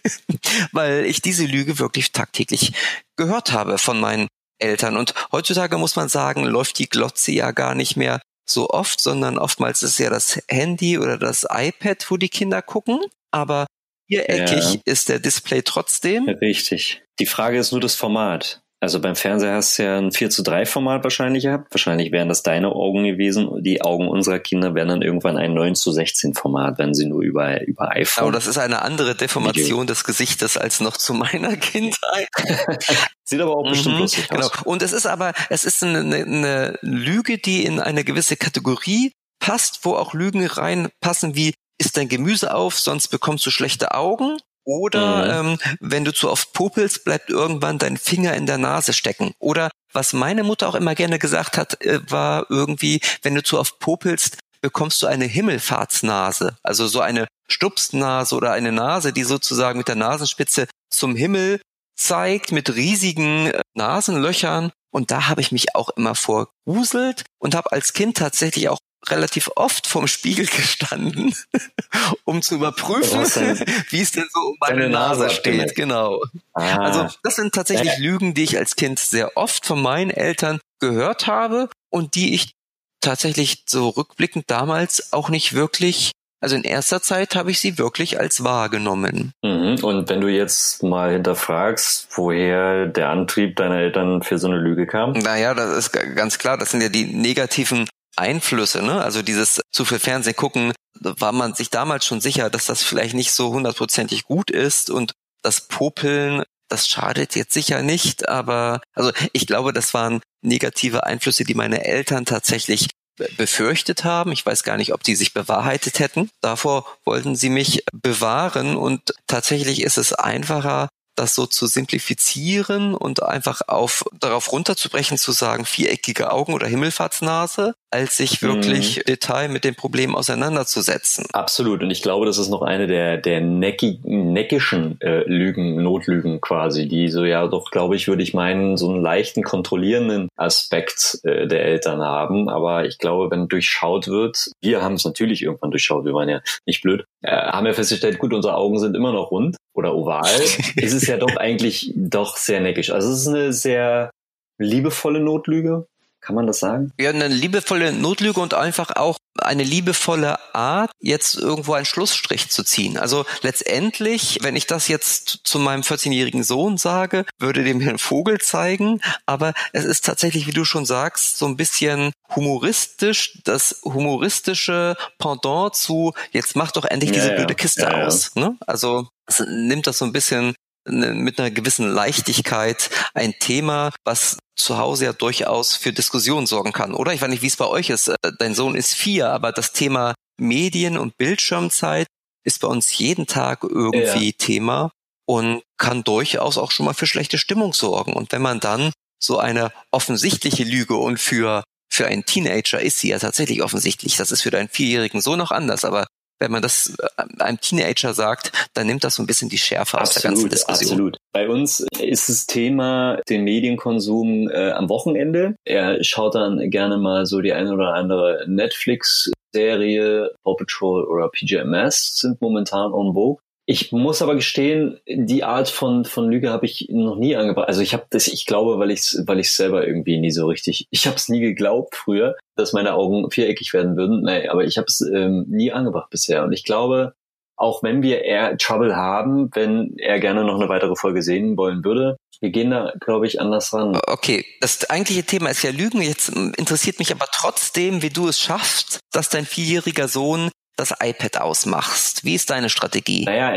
weil 0.72 1.04
ich 1.06 1.22
diese 1.22 1.44
Lüge 1.44 1.78
wirklich 1.78 2.12
tagtäglich 2.12 2.72
gehört 3.16 3.52
habe 3.52 3.78
von 3.78 4.00
meinen 4.00 4.28
Eltern. 4.58 4.96
Und 4.96 5.14
heutzutage 5.32 5.76
muss 5.78 5.96
man 5.96 6.08
sagen, 6.08 6.44
läuft 6.44 6.78
die 6.78 6.88
Glotze 6.88 7.32
ja 7.32 7.50
gar 7.50 7.74
nicht 7.74 7.96
mehr 7.96 8.20
so 8.48 8.70
oft, 8.70 9.00
sondern 9.00 9.38
oftmals 9.38 9.82
ist 9.82 9.98
ja 9.98 10.10
das 10.10 10.40
Handy 10.48 10.98
oder 10.98 11.18
das 11.18 11.46
iPad, 11.48 12.04
wo 12.10 12.16
die 12.16 12.28
Kinder 12.28 12.62
gucken. 12.62 13.00
Aber 13.30 13.66
viereckig 14.08 14.74
ja. 14.74 14.80
ist 14.84 15.08
der 15.08 15.18
Display 15.18 15.62
trotzdem. 15.62 16.28
Richtig. 16.28 17.01
Die 17.18 17.26
Frage 17.26 17.58
ist 17.58 17.72
nur 17.72 17.80
das 17.80 17.94
Format. 17.94 18.62
Also 18.82 19.00
beim 19.00 19.14
Fernseher 19.14 19.54
hast 19.54 19.78
du 19.78 19.84
ja 19.84 19.96
ein 19.96 20.10
4 20.10 20.30
zu 20.30 20.42
3 20.42 20.66
Format 20.66 21.04
wahrscheinlich 21.04 21.44
gehabt. 21.44 21.72
Wahrscheinlich 21.72 22.10
wären 22.10 22.28
das 22.28 22.42
deine 22.42 22.72
Augen 22.72 23.04
gewesen. 23.04 23.62
Die 23.62 23.80
Augen 23.80 24.08
unserer 24.08 24.40
Kinder 24.40 24.74
wären 24.74 24.88
dann 24.88 25.02
irgendwann 25.02 25.36
ein 25.36 25.54
9 25.54 25.76
zu 25.76 25.92
16 25.92 26.34
Format, 26.34 26.78
wenn 26.78 26.92
sie 26.92 27.06
nur 27.06 27.22
über, 27.22 27.64
über 27.64 27.92
iPhone. 27.92 28.24
Aber 28.24 28.32
das 28.32 28.48
ist 28.48 28.58
eine 28.58 28.82
andere 28.82 29.14
Deformation 29.14 29.82
Video. 29.82 29.84
des 29.84 30.02
Gesichtes 30.02 30.56
als 30.56 30.80
noch 30.80 30.96
zu 30.96 31.14
meiner 31.14 31.56
Kindheit. 31.56 32.26
Sieht 33.24 33.40
aber 33.40 33.56
auch 33.56 33.68
bestimmt 33.68 33.94
mhm, 33.94 34.00
lustig 34.00 34.28
genau. 34.28 34.46
aus. 34.46 34.62
Und 34.64 34.82
es 34.82 34.92
ist 34.92 35.06
aber, 35.06 35.32
es 35.48 35.62
ist 35.62 35.84
eine, 35.84 36.00
eine 36.00 36.76
Lüge, 36.82 37.38
die 37.38 37.64
in 37.64 37.78
eine 37.78 38.02
gewisse 38.02 38.36
Kategorie 38.36 39.12
passt, 39.38 39.84
wo 39.84 39.94
auch 39.94 40.12
Lügen 40.12 40.44
reinpassen 40.44 41.36
wie 41.36 41.54
isst 41.78 41.96
dein 41.96 42.08
Gemüse 42.08 42.52
auf, 42.52 42.80
sonst 42.80 43.08
bekommst 43.08 43.46
du 43.46 43.50
schlechte 43.50 43.94
Augen. 43.94 44.38
Oder 44.64 45.42
mhm. 45.42 45.48
ähm, 45.48 45.58
wenn 45.80 46.04
du 46.04 46.12
zu 46.12 46.30
oft 46.30 46.52
popelst, 46.52 47.04
bleibt 47.04 47.30
irgendwann 47.30 47.78
dein 47.78 47.96
Finger 47.96 48.34
in 48.34 48.46
der 48.46 48.58
Nase 48.58 48.92
stecken. 48.92 49.32
Oder 49.38 49.70
was 49.92 50.12
meine 50.12 50.44
Mutter 50.44 50.68
auch 50.68 50.74
immer 50.74 50.94
gerne 50.94 51.18
gesagt 51.18 51.56
hat, 51.56 51.80
äh, 51.84 52.00
war 52.10 52.46
irgendwie, 52.48 53.00
wenn 53.22 53.34
du 53.34 53.42
zu 53.42 53.58
oft 53.58 53.78
popelst, 53.78 54.38
bekommst 54.60 55.02
du 55.02 55.06
eine 55.06 55.24
Himmelfahrtsnase. 55.24 56.56
Also 56.62 56.86
so 56.86 57.00
eine 57.00 57.26
Stupsnase 57.48 58.34
oder 58.34 58.52
eine 58.52 58.72
Nase, 58.72 59.12
die 59.12 59.24
sozusagen 59.24 59.78
mit 59.78 59.88
der 59.88 59.96
Nasenspitze 59.96 60.68
zum 60.90 61.16
Himmel 61.16 61.60
zeigt, 61.96 62.52
mit 62.52 62.74
riesigen 62.74 63.48
äh, 63.48 63.60
Nasenlöchern. 63.74 64.70
Und 64.90 65.10
da 65.10 65.28
habe 65.28 65.40
ich 65.40 65.52
mich 65.52 65.74
auch 65.74 65.90
immer 65.90 66.14
vorgruselt 66.14 67.24
und 67.38 67.54
habe 67.54 67.72
als 67.72 67.92
Kind 67.92 68.16
tatsächlich 68.16 68.68
auch 68.68 68.78
relativ 69.08 69.50
oft 69.56 69.86
vorm 69.86 70.06
Spiegel 70.06 70.46
gestanden, 70.46 71.34
um 72.24 72.42
zu 72.42 72.56
überprüfen, 72.56 73.20
wie 73.90 74.00
es 74.00 74.12
denn 74.12 74.26
so 74.32 74.40
um 74.40 74.56
meine 74.60 74.88
Nase, 74.88 75.22
Nase 75.22 75.34
steht. 75.34 75.74
Genau. 75.74 76.22
Ah. 76.54 76.76
Also 76.76 77.08
das 77.22 77.36
sind 77.36 77.54
tatsächlich 77.54 77.98
Lügen, 77.98 78.34
die 78.34 78.44
ich 78.44 78.58
als 78.58 78.76
Kind 78.76 78.98
sehr 78.98 79.36
oft 79.36 79.66
von 79.66 79.80
meinen 79.82 80.10
Eltern 80.10 80.60
gehört 80.80 81.26
habe 81.26 81.68
und 81.90 82.14
die 82.14 82.34
ich 82.34 82.52
tatsächlich 83.00 83.64
so 83.68 83.88
rückblickend 83.88 84.44
damals 84.48 85.12
auch 85.12 85.28
nicht 85.28 85.54
wirklich 85.54 86.12
also 86.42 86.56
in 86.56 86.64
erster 86.64 87.00
Zeit 87.00 87.36
habe 87.36 87.52
ich 87.52 87.60
sie 87.60 87.78
wirklich 87.78 88.18
als 88.18 88.42
wahrgenommen. 88.42 89.32
Mhm. 89.44 89.78
Und 89.80 90.08
wenn 90.08 90.20
du 90.20 90.26
jetzt 90.26 90.82
mal 90.82 91.12
hinterfragst, 91.12 92.08
woher 92.16 92.86
der 92.86 93.10
Antrieb 93.10 93.54
deiner 93.54 93.76
Eltern 93.76 94.24
für 94.24 94.38
so 94.38 94.48
eine 94.48 94.56
Lüge 94.56 94.88
kam? 94.88 95.12
Naja, 95.12 95.54
das 95.54 95.76
ist 95.76 95.92
ganz 95.92 96.38
klar. 96.38 96.58
Das 96.58 96.72
sind 96.72 96.80
ja 96.80 96.88
die 96.88 97.04
negativen 97.04 97.88
Einflüsse, 98.16 98.82
ne? 98.82 99.02
Also 99.02 99.22
dieses 99.22 99.60
zu 99.70 99.84
viel 99.84 99.98
Fernsehen 99.98 100.36
gucken, 100.36 100.72
war 101.00 101.32
man 101.32 101.54
sich 101.54 101.70
damals 101.70 102.04
schon 102.04 102.20
sicher, 102.20 102.50
dass 102.50 102.66
das 102.66 102.82
vielleicht 102.82 103.14
nicht 103.14 103.32
so 103.32 103.52
hundertprozentig 103.52 104.24
gut 104.24 104.50
ist 104.50 104.90
und 104.90 105.12
das 105.42 105.62
Popeln, 105.62 106.44
das 106.68 106.86
schadet 106.86 107.34
jetzt 107.34 107.52
sicher 107.52 107.82
nicht, 107.82 108.28
aber 108.28 108.80
also 108.94 109.12
ich 109.32 109.46
glaube, 109.46 109.72
das 109.72 109.94
waren 109.94 110.20
negative 110.42 111.04
Einflüsse, 111.04 111.44
die 111.44 111.54
meine 111.54 111.84
Eltern 111.84 112.24
tatsächlich 112.24 112.88
befürchtet 113.36 114.04
haben. 114.04 114.32
Ich 114.32 114.44
weiß 114.44 114.62
gar 114.62 114.76
nicht, 114.76 114.94
ob 114.94 115.02
die 115.02 115.14
sich 115.14 115.34
bewahrheitet 115.34 115.98
hätten. 115.98 116.30
Davor 116.40 116.86
wollten 117.04 117.36
sie 117.36 117.50
mich 117.50 117.84
bewahren 117.92 118.76
und 118.76 119.14
tatsächlich 119.26 119.82
ist 119.82 119.98
es 119.98 120.12
einfacher, 120.12 120.88
das 121.14 121.34
so 121.34 121.46
zu 121.46 121.66
simplifizieren 121.66 122.94
und 122.94 123.22
einfach 123.22 123.62
auf 123.68 124.04
darauf 124.18 124.50
runterzubrechen, 124.50 125.18
zu 125.18 125.32
sagen 125.32 125.66
viereckige 125.66 126.32
Augen 126.32 126.54
oder 126.54 126.66
Himmelfahrtsnase, 126.66 127.74
als 127.92 128.16
sich 128.16 128.42
wirklich 128.42 128.98
mhm. 128.98 129.02
Detail 129.06 129.48
mit 129.48 129.64
dem 129.64 129.74
Problem 129.74 130.14
auseinanderzusetzen. 130.14 131.26
Absolut. 131.32 131.82
Und 131.82 131.90
ich 131.90 132.02
glaube, 132.02 132.26
das 132.26 132.38
ist 132.38 132.48
noch 132.48 132.62
eine 132.62 132.86
der, 132.86 133.18
der 133.18 133.40
neckigen, 133.40 134.32
neckischen 134.32 135.00
äh, 135.00 135.24
Lügen, 135.26 135.82
Notlügen 135.82 136.40
quasi, 136.40 136.88
die 136.88 137.08
so 137.08 137.24
ja 137.24 137.46
doch, 137.46 137.70
glaube 137.70 137.96
ich, 137.96 138.08
würde 138.08 138.22
ich 138.22 138.34
meinen, 138.34 138.76
so 138.76 138.90
einen 138.90 139.02
leichten 139.02 139.42
kontrollierenden 139.42 140.28
Aspekt 140.36 141.18
äh, 141.24 141.46
der 141.46 141.64
Eltern 141.64 142.00
haben. 142.00 142.48
Aber 142.48 142.86
ich 142.86 142.98
glaube, 142.98 143.30
wenn 143.30 143.48
durchschaut 143.48 144.08
wird, 144.08 144.50
wir 144.62 144.82
haben 144.82 144.94
es 144.94 145.04
natürlich 145.04 145.42
irgendwann 145.42 145.70
durchschaut, 145.70 146.04
wir 146.04 146.14
waren 146.14 146.28
ja 146.28 146.40
nicht 146.66 146.82
blöd, 146.82 147.04
äh, 147.22 147.30
haben 147.30 147.66
wir 147.66 147.74
festgestellt, 147.74 148.18
gut, 148.18 148.32
unsere 148.32 148.54
Augen 148.54 148.78
sind 148.78 148.96
immer 148.96 149.12
noch 149.12 149.30
rund 149.30 149.56
oder 149.74 149.94
oval. 149.94 150.24
ist 150.76 150.94
es 150.94 151.06
ja 151.06 151.18
doch 151.18 151.36
eigentlich 151.36 151.92
doch 151.94 152.36
sehr 152.36 152.60
neckisch. 152.60 152.90
Also 152.90 153.10
es 153.10 153.20
ist 153.20 153.28
eine 153.28 153.52
sehr 153.52 154.10
liebevolle 154.58 155.20
Notlüge 155.20 155.86
Kann 156.22 156.36
man 156.36 156.46
das 156.46 156.60
sagen? 156.60 156.92
Ja, 157.00 157.10
eine 157.10 157.26
liebevolle 157.26 157.92
Notlüge 157.92 158.40
und 158.40 158.54
einfach 158.54 158.94
auch 158.94 159.18
eine 159.38 159.64
liebevolle 159.64 160.38
Art, 160.54 160.92
jetzt 161.00 161.34
irgendwo 161.34 161.74
einen 161.74 161.84
Schlussstrich 161.84 162.48
zu 162.48 162.62
ziehen. 162.62 162.96
Also 162.96 163.24
letztendlich, 163.40 164.38
wenn 164.42 164.54
ich 164.54 164.68
das 164.68 164.86
jetzt 164.86 165.40
zu 165.42 165.58
meinem 165.58 165.82
14-jährigen 165.82 166.44
Sohn 166.44 166.76
sage, 166.76 167.24
würde 167.40 167.64
dem 167.64 167.80
Herrn 167.80 167.98
Vogel 167.98 168.38
zeigen, 168.40 169.00
aber 169.26 169.52
es 169.72 169.84
ist 169.84 170.04
tatsächlich, 170.04 170.46
wie 170.46 170.52
du 170.52 170.64
schon 170.64 170.86
sagst, 170.86 171.38
so 171.38 171.46
ein 171.46 171.56
bisschen 171.56 172.12
humoristisch, 172.36 173.40
das 173.42 173.80
humoristische 173.82 174.96
Pendant 175.18 175.74
zu, 175.74 176.12
jetzt 176.30 176.54
mach 176.54 176.70
doch 176.70 176.84
endlich 176.84 177.10
diese 177.10 177.30
ja, 177.30 177.34
blöde 177.34 177.56
Kiste 177.56 177.82
ja, 177.82 178.06
aus. 178.06 178.36
Ne? 178.36 178.56
Also 178.64 179.08
es 179.26 179.40
nimmt 179.40 179.88
das 179.88 179.98
so 179.98 180.04
ein 180.04 180.12
bisschen 180.12 180.54
Ne, 180.88 181.14
mit 181.14 181.38
einer 181.38 181.52
gewissen 181.52 181.88
Leichtigkeit 181.88 182.90
ein 183.14 183.34
Thema, 183.38 183.92
was 184.04 184.38
zu 184.56 184.78
Hause 184.78 185.06
ja 185.06 185.12
durchaus 185.12 185.76
für 185.76 185.92
Diskussionen 185.92 186.46
sorgen 186.46 186.72
kann, 186.72 186.94
oder? 186.94 187.12
Ich 187.12 187.22
weiß 187.22 187.28
nicht, 187.28 187.42
wie 187.42 187.48
es 187.48 187.56
bei 187.56 187.66
euch 187.66 187.90
ist. 187.90 188.08
Äh, 188.08 188.16
dein 188.38 188.54
Sohn 188.54 188.74
ist 188.74 188.94
vier, 188.94 189.30
aber 189.30 189.52
das 189.52 189.72
Thema 189.72 190.14
Medien 190.38 190.98
und 190.98 191.16
Bildschirmzeit 191.16 192.06
ist 192.44 192.60
bei 192.60 192.68
uns 192.68 192.96
jeden 192.98 193.26
Tag 193.26 193.62
irgendwie 193.62 194.30
ja. 194.30 194.34
Thema 194.36 194.90
und 195.26 195.62
kann 195.78 196.04
durchaus 196.04 196.58
auch 196.58 196.70
schon 196.70 196.86
mal 196.86 196.94
für 196.94 197.06
schlechte 197.06 197.38
Stimmung 197.38 197.72
sorgen. 197.72 198.12
Und 198.12 198.32
wenn 198.32 198.42
man 198.42 198.60
dann 198.60 198.92
so 199.22 199.38
eine 199.38 199.72
offensichtliche 199.90 200.64
Lüge 200.64 200.96
und 200.96 201.18
für 201.18 201.62
für 201.92 202.06
einen 202.06 202.24
Teenager 202.24 202.80
ist 202.80 203.00
sie 203.00 203.10
ja 203.10 203.18
tatsächlich 203.18 203.62
offensichtlich. 203.62 204.16
Das 204.16 204.32
ist 204.32 204.40
für 204.40 204.50
deinen 204.50 204.70
vierjährigen 204.70 205.20
Sohn 205.20 205.38
noch 205.38 205.50
anders, 205.50 205.84
aber 205.84 206.06
wenn 206.38 206.50
man 206.50 206.62
das 206.62 206.94
äh, 206.98 207.42
einem 207.42 207.60
Teenager 207.60 208.14
sagt, 208.14 208.50
dann 208.72 208.86
nimmt 208.86 209.04
das 209.04 209.16
so 209.16 209.22
ein 209.22 209.26
bisschen 209.26 209.50
die 209.50 209.58
Schärfe 209.58 209.98
absolut, 209.98 210.08
aus 210.08 210.14
der 210.14 210.30
ganzen 210.30 210.48
Diskussion. 210.48 210.90
Absolut. 210.90 211.18
Bei 211.32 211.48
uns 211.48 211.86
ist 211.98 212.28
das 212.28 212.46
Thema 212.46 213.18
den 213.28 213.44
Medienkonsum 213.44 214.50
äh, 214.50 214.72
am 214.72 214.90
Wochenende. 214.90 215.56
Er 215.64 216.04
schaut 216.04 216.34
dann 216.34 216.70
gerne 216.70 216.98
mal 216.98 217.24
so 217.24 217.40
die 217.40 217.54
eine 217.54 217.72
oder 217.72 217.94
andere 217.94 218.44
Netflix-Serie, 218.46 220.30
Paw 220.44 220.56
Patrol 220.56 221.04
oder 221.04 221.30
PJMS 221.30 222.18
sind 222.18 222.40
momentan 222.42 222.92
on 222.92 223.14
vogue. 223.14 223.38
Ich 223.64 223.92
muss 223.92 224.20
aber 224.20 224.34
gestehen, 224.34 224.98
die 225.06 225.44
Art 225.44 225.68
von, 225.68 226.04
von 226.04 226.28
Lüge 226.28 226.50
habe 226.50 226.66
ich 226.66 226.88
noch 226.90 227.16
nie 227.16 227.36
angebracht. 227.36 227.68
Also 227.68 227.80
ich 227.80 227.94
habe 227.94 228.04
das, 228.10 228.26
ich 228.26 228.44
glaube, 228.44 228.78
weil 228.78 228.90
ich 228.90 229.16
weil 229.24 229.38
ich 229.38 229.52
selber 229.52 229.86
irgendwie 229.86 230.18
nie 230.18 230.32
so 230.32 230.46
richtig, 230.46 230.88
ich 230.90 231.06
habe 231.06 231.16
es 231.16 231.28
nie 231.28 231.40
geglaubt 231.40 231.94
früher, 231.94 232.34
dass 232.56 232.72
meine 232.72 232.94
Augen 232.94 233.30
viereckig 233.30 233.72
werden 233.72 233.96
würden. 233.96 234.22
Nee, 234.24 234.48
aber 234.48 234.64
ich 234.64 234.78
habe 234.78 234.86
es 234.88 235.00
ähm, 235.00 235.46
nie 235.48 235.72
angebracht 235.72 236.10
bisher. 236.10 236.42
Und 236.42 236.52
ich 236.52 236.64
glaube, 236.64 237.14
auch 237.62 237.82
wenn 237.82 238.02
wir 238.02 238.24
eher 238.24 238.58
Trouble 238.58 238.96
haben, 238.96 239.48
wenn 239.54 239.94
er 239.96 240.18
gerne 240.18 240.44
noch 240.44 240.58
eine 240.58 240.68
weitere 240.68 240.96
Folge 240.96 241.22
sehen 241.22 241.56
wollen 241.56 241.84
würde, 241.84 242.16
wir 242.40 242.50
gehen 242.50 242.72
da, 242.72 242.92
glaube 243.00 243.28
ich, 243.28 243.40
anders 243.40 243.72
ran. 243.72 243.96
Okay, 244.08 244.44
das 244.60 244.90
eigentliche 244.90 245.22
Thema 245.22 245.48
ist 245.50 245.62
ja 245.62 245.70
Lügen. 245.70 246.02
Jetzt 246.02 246.28
interessiert 246.30 246.98
mich 246.98 247.12
aber 247.12 247.26
trotzdem, 247.32 248.02
wie 248.02 248.10
du 248.10 248.26
es 248.26 248.40
schaffst, 248.40 248.98
dass 249.12 249.28
dein 249.28 249.46
vierjähriger 249.46 250.08
Sohn 250.08 250.50
das 250.76 250.92
iPad 251.00 251.40
ausmachst. 251.40 252.24
Wie 252.24 252.34
ist 252.34 252.50
deine 252.50 252.68
Strategie? 252.68 253.24
Naja, 253.24 253.52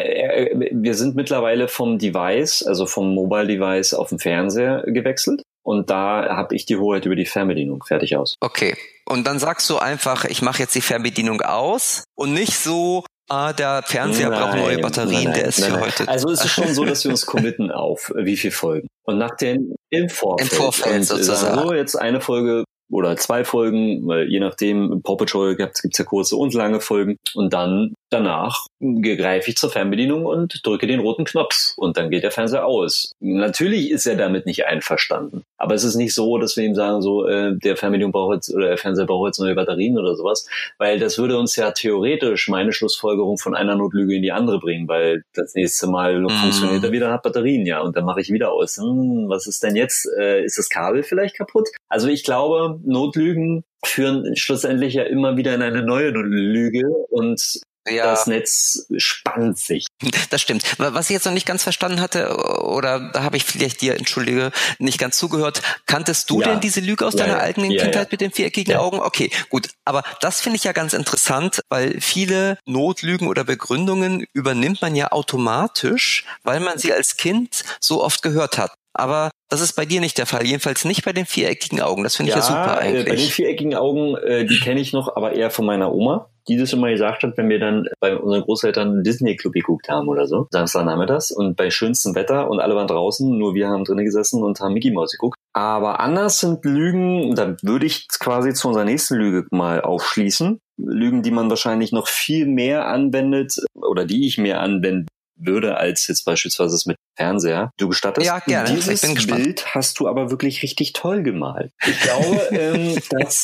wir 0.72 0.94
sind 0.94 1.16
mittlerweile 1.16 1.68
vom 1.68 1.98
Device, 1.98 2.62
also 2.62 2.86
vom 2.86 3.16
Mobile 3.16 3.48
Device 3.48 3.96
auf 3.96 4.10
den 4.10 4.20
Fernseher 4.20 4.84
gewechselt. 4.86 5.42
Und 5.64 5.90
da 5.90 6.36
habe 6.36 6.54
ich 6.54 6.68
die 6.68 6.76
Hoheit 6.76 7.08
über 7.08 7.16
die 7.16 7.26
Fernbedienung. 7.26 7.84
Fertig 7.88 8.16
aus. 8.16 8.36
Okay. 8.40 8.78
Und 9.08 9.26
dann 9.26 9.40
sagst 9.40 9.68
du 9.72 9.78
einfach, 9.78 10.26
ich 10.26 10.44
mache 10.44 10.60
jetzt 10.60 10.76
die 10.76 10.82
Fernbedienung 10.82 11.42
aus 11.42 12.04
und 12.16 12.34
nicht 12.34 12.54
so, 12.54 13.04
ah, 13.30 13.54
der 13.54 13.84
Fernseher 13.84 14.30
nein, 14.30 14.40
braucht 14.40 14.58
neue 14.58 14.78
Batterien, 14.80 15.24
nein, 15.26 15.34
der 15.34 15.46
ist 15.46 15.60
nein, 15.60 15.72
für 15.72 15.80
heute. 15.82 16.08
Also 16.08 16.30
es 16.30 16.44
ist 16.44 16.52
schon 16.52 16.74
so, 16.74 16.86
dass 16.86 17.04
wir 17.04 17.12
uns 17.12 17.26
committen 17.26 17.72
auf 17.72 18.12
wie 18.16 18.38
viel 18.38 18.52
Folgen. 18.52 18.88
Und 19.04 19.18
nach 19.18 19.36
den 19.36 19.76
im 19.90 20.10
Vorfeld. 20.10 20.52
Im 20.52 20.58
Vorfeld 20.58 21.06
sozusagen. 21.06 21.62
So, 21.62 21.74
jetzt 21.74 21.96
eine 21.96 22.22
Folge 22.22 22.64
oder 22.92 23.18
zwei 23.18 23.44
Folgen, 23.44 24.08
weil 24.08 24.30
je 24.30 24.40
nachdem, 24.40 25.02
Paw 25.02 25.18
Patrol 25.18 25.56
gibt 25.56 25.80
es 25.84 25.98
ja 25.98 26.06
kurze 26.06 26.36
und 26.36 26.54
lange 26.54 26.80
Folgen. 26.80 27.18
Und 27.34 27.54
dann 27.54 27.94
danach 28.16 28.68
greife 28.80 29.50
ich 29.50 29.58
zur 29.58 29.70
Fernbedienung 29.70 30.26
und 30.26 30.66
drücke 30.66 30.88
den 30.88 31.00
roten 31.00 31.26
Knopf 31.26 31.74
und 31.78 31.98
dann 31.98 32.10
geht 32.10 32.24
der 32.24 32.32
Fernseher 32.32 32.66
aus. 32.66 33.12
Natürlich 33.20 33.92
ist 33.92 34.06
er 34.06 34.16
damit 34.16 34.46
nicht 34.46 34.66
einverstanden. 34.66 35.44
Aber 35.58 35.76
es 35.76 35.84
ist 35.84 35.96
nicht 35.96 36.14
so, 36.14 36.38
dass 36.38 36.58
wir 36.58 36.64
ihm 36.64 36.76
sagen, 36.76 37.02
so, 37.02 37.26
äh, 37.28 37.56
der 37.58 37.78
Fernbedienung 37.78 38.12
braucht 38.12 38.36
jetzt 38.36 38.54
oder 38.54 38.68
der 38.68 38.78
Fernseher 38.78 39.06
braucht 39.06 39.28
jetzt 39.28 39.40
neue 39.40 39.56
Batterien 39.56 39.98
oder 39.98 40.16
sowas. 40.16 40.48
Weil 40.78 41.00
das 41.00 41.18
würde 41.18 41.38
uns 41.38 41.56
ja 41.56 41.72
theoretisch 41.72 42.48
meine 42.50 42.72
Schlussfolgerung 42.72 43.38
von 43.38 43.56
einer 43.56 43.76
Notlüge 43.76 44.16
in 44.16 44.22
die 44.22 44.32
andere 44.32 44.60
bringen, 44.60 44.88
weil 44.88 45.24
das 45.34 45.56
nächste 45.56 45.88
Mal 45.88 46.22
mm. 46.22 46.30
funktioniert 46.30 46.84
er 46.84 46.92
wieder, 46.92 47.12
hat 47.12 47.24
Batterien, 47.24 47.66
ja. 47.66 47.82
Und 47.82 47.96
dann 47.96 48.06
mache 48.06 48.22
ich 48.22 48.32
wieder 48.32 48.52
aus. 48.52 48.78
Hm, 48.78 49.26
was 49.28 49.48
ist 49.48 49.64
denn 49.64 49.76
jetzt? 49.76 50.08
Äh, 50.18 50.44
ist 50.44 50.58
das 50.58 50.70
Kabel 50.70 51.04
vielleicht 51.04 51.38
kaputt? 51.38 51.70
Also 51.90 52.08
ich 52.08 52.24
glaube, 52.24 52.80
Notlügen 52.84 53.64
führen 53.86 54.36
schlussendlich 54.36 54.96
ja 54.96 55.04
immer 55.04 55.38
wieder 55.38 55.54
in 55.54 55.62
eine 55.62 55.84
neue 55.84 56.10
Lüge 56.10 56.88
und 57.10 57.62
ja. 57.88 58.06
das 58.06 58.28
Netz 58.28 58.88
spannt 58.98 59.58
sich. 59.58 59.88
Das 60.30 60.42
stimmt. 60.42 60.64
Was 60.78 61.10
ich 61.10 61.14
jetzt 61.14 61.26
noch 61.26 61.34
nicht 61.34 61.46
ganz 61.46 61.64
verstanden 61.64 62.02
hatte, 62.02 62.36
oder 62.64 63.12
da 63.12 63.24
habe 63.24 63.38
ich 63.38 63.44
vielleicht 63.44 63.82
dir, 63.82 63.96
entschuldige, 63.96 64.52
nicht 64.80 64.98
ganz 64.98 65.18
zugehört, 65.18 65.62
kanntest 65.86 66.30
du 66.30 66.42
ja. 66.42 66.48
denn 66.48 66.60
diese 66.60 66.80
Lüge 66.80 67.06
aus 67.06 67.14
ja, 67.14 67.26
deiner 67.26 67.40
eigenen 67.40 67.76
Kindheit 67.78 68.12
mit 68.12 68.22
den 68.22 68.32
viereckigen 68.32 68.76
Augen? 68.76 69.00
Okay, 69.00 69.30
gut. 69.50 69.70
Aber 69.86 70.04
das 70.22 70.42
finde 70.42 70.58
ich 70.58 70.64
ja 70.64 70.72
ganz 70.72 70.94
interessant, 70.94 71.62
weil 71.70 72.02
viele 72.02 72.58
Notlügen 72.66 73.28
oder 73.28 73.44
Begründungen 73.44 74.26
übernimmt 74.34 74.82
man 74.82 74.96
ja 74.96 75.12
automatisch, 75.12 76.26
weil 76.44 76.60
man 76.60 76.80
sie 76.80 76.92
als 76.92 77.18
Kind 77.18 77.64
so 77.80 78.04
oft 78.04 78.22
gehört 78.22 78.58
hat. 78.58 78.72
Aber 78.94 79.32
das 79.50 79.62
ist 79.62 79.74
bei 79.74 79.86
dir 79.86 80.00
nicht 80.00 80.18
der 80.18 80.26
Fall, 80.26 80.46
jedenfalls 80.46 80.86
nicht 80.86 81.04
bei 81.04 81.12
den 81.12 81.26
viereckigen 81.26 81.82
Augen. 81.82 82.04
Das 82.04 82.16
finde 82.16 82.32
ich 82.32 82.36
ja 82.36 82.42
super 82.42 82.78
eigentlich. 82.78 83.06
Äh, 83.06 83.10
bei 83.10 83.16
den 83.16 83.30
viereckigen 83.30 83.76
Augen, 83.76 84.16
äh, 84.16 84.46
die 84.46 84.60
kenne 84.60 84.80
ich 84.80 84.94
noch, 84.94 85.16
aber 85.16 85.34
eher 85.34 85.52
von 85.52 85.66
meiner 85.66 85.94
Oma, 85.94 86.30
die 86.48 86.58
das 86.58 86.74
immer 86.74 86.90
gesagt 86.90 87.24
hat, 87.24 87.38
wenn 87.38 87.50
wir 87.50 87.60
dann 87.60 87.88
bei 88.00 88.16
unseren 88.16 88.44
Großeltern 88.44 89.04
Disney-Club 89.04 89.54
geguckt 89.54 89.90
haben 89.90 90.08
oder 90.08 90.28
so. 90.28 90.48
Samstag 90.52 90.86
das 91.08 91.32
und 91.32 91.56
bei 91.56 91.70
schönstem 91.70 92.16
Wetter 92.16 92.50
und 92.50 92.60
alle 92.60 92.76
waren 92.76 92.88
draußen, 92.88 93.38
nur 93.38 93.56
wir 93.56 93.68
haben 93.68 93.84
drinnen 93.84 94.06
gesessen 94.06 94.44
und 94.44 94.60
haben 94.60 94.74
Mickey 94.74 94.92
Mouse 94.92 95.12
geguckt. 95.12 95.38
Aber 95.54 96.00
anders 96.00 96.40
sind 96.40 96.64
Lügen, 96.66 97.36
da 97.36 97.56
würde 97.62 97.86
ich 97.86 98.08
quasi 98.20 98.54
zu 98.54 98.68
unserer 98.68 98.86
nächsten 98.86 99.16
Lüge 99.16 99.46
mal 99.52 99.82
aufschließen. 99.82 100.60
Lügen, 100.78 101.24
die 101.24 101.32
man 101.32 101.50
wahrscheinlich 101.50 101.92
noch 101.92 102.08
viel 102.08 102.46
mehr 102.46 102.88
anwendet 102.88 103.56
oder 103.74 104.06
die 104.06 104.28
ich 104.28 104.38
mehr 104.38 104.62
anwenden 104.62 105.08
würde 105.36 105.78
als 105.78 106.08
jetzt 106.08 106.26
beispielsweise 106.26 106.76
es 106.76 106.86
mit 106.86 106.98
Fernseher. 107.18 107.72
Du 107.78 107.90
gestattest, 107.90 108.28
ja, 108.28 108.40
gerne. 108.40 108.70
dieses 108.70 109.02
Bild 109.26 109.74
hast 109.74 110.00
du 110.00 110.08
aber 110.08 110.32
wirklich 110.32 110.64
richtig 110.64 110.94
toll 110.94 111.24
gemalt. 111.24 111.72
Ich 111.86 112.00
glaube, 112.02 112.42
ähm, 112.52 112.98
dass 113.10 113.44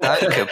Danke, 0.00 0.46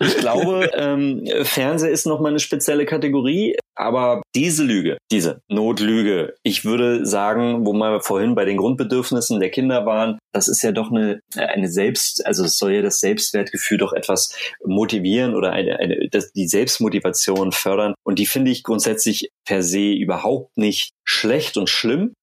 ich 0.00 0.16
glaube, 0.18 0.70
ähm, 0.74 1.26
Fernseher 1.42 1.90
ist 1.90 2.06
nochmal 2.06 2.32
eine 2.32 2.40
spezielle 2.40 2.86
Kategorie, 2.86 3.56
aber 3.76 4.22
diese 4.34 4.62
Lüge, 4.62 4.98
diese 5.10 5.40
Notlüge, 5.48 6.34
ich 6.42 6.64
würde 6.64 7.04
sagen, 7.04 7.66
wo 7.66 7.72
wir 7.72 8.00
vorhin 8.00 8.34
bei 8.34 8.44
den 8.44 8.56
Grundbedürfnissen 8.56 9.40
der 9.40 9.50
Kinder 9.50 9.84
waren, 9.84 10.18
das 10.32 10.48
ist 10.48 10.62
ja 10.62 10.72
doch 10.72 10.90
eine, 10.90 11.20
eine 11.36 11.68
Selbst, 11.68 12.24
also 12.26 12.44
es 12.44 12.56
soll 12.56 12.72
ja 12.72 12.82
das 12.82 13.00
Selbstwertgefühl 13.00 13.78
doch 13.78 13.92
etwas 13.92 14.34
motivieren 14.64 15.34
oder 15.34 15.52
eine, 15.52 15.78
eine, 15.78 16.08
das, 16.10 16.32
die 16.32 16.48
Selbstmotivation 16.48 17.52
fördern. 17.52 17.94
Und 18.04 18.18
die 18.18 18.26
finde 18.26 18.50
ich 18.50 18.62
grundsätzlich 18.62 19.28
per 19.44 19.62
se 19.62 19.92
überhaupt 19.92 20.23
nicht 20.56 20.90
schlecht 21.04 21.56
und 21.56 21.68
schlimm. 21.68 22.14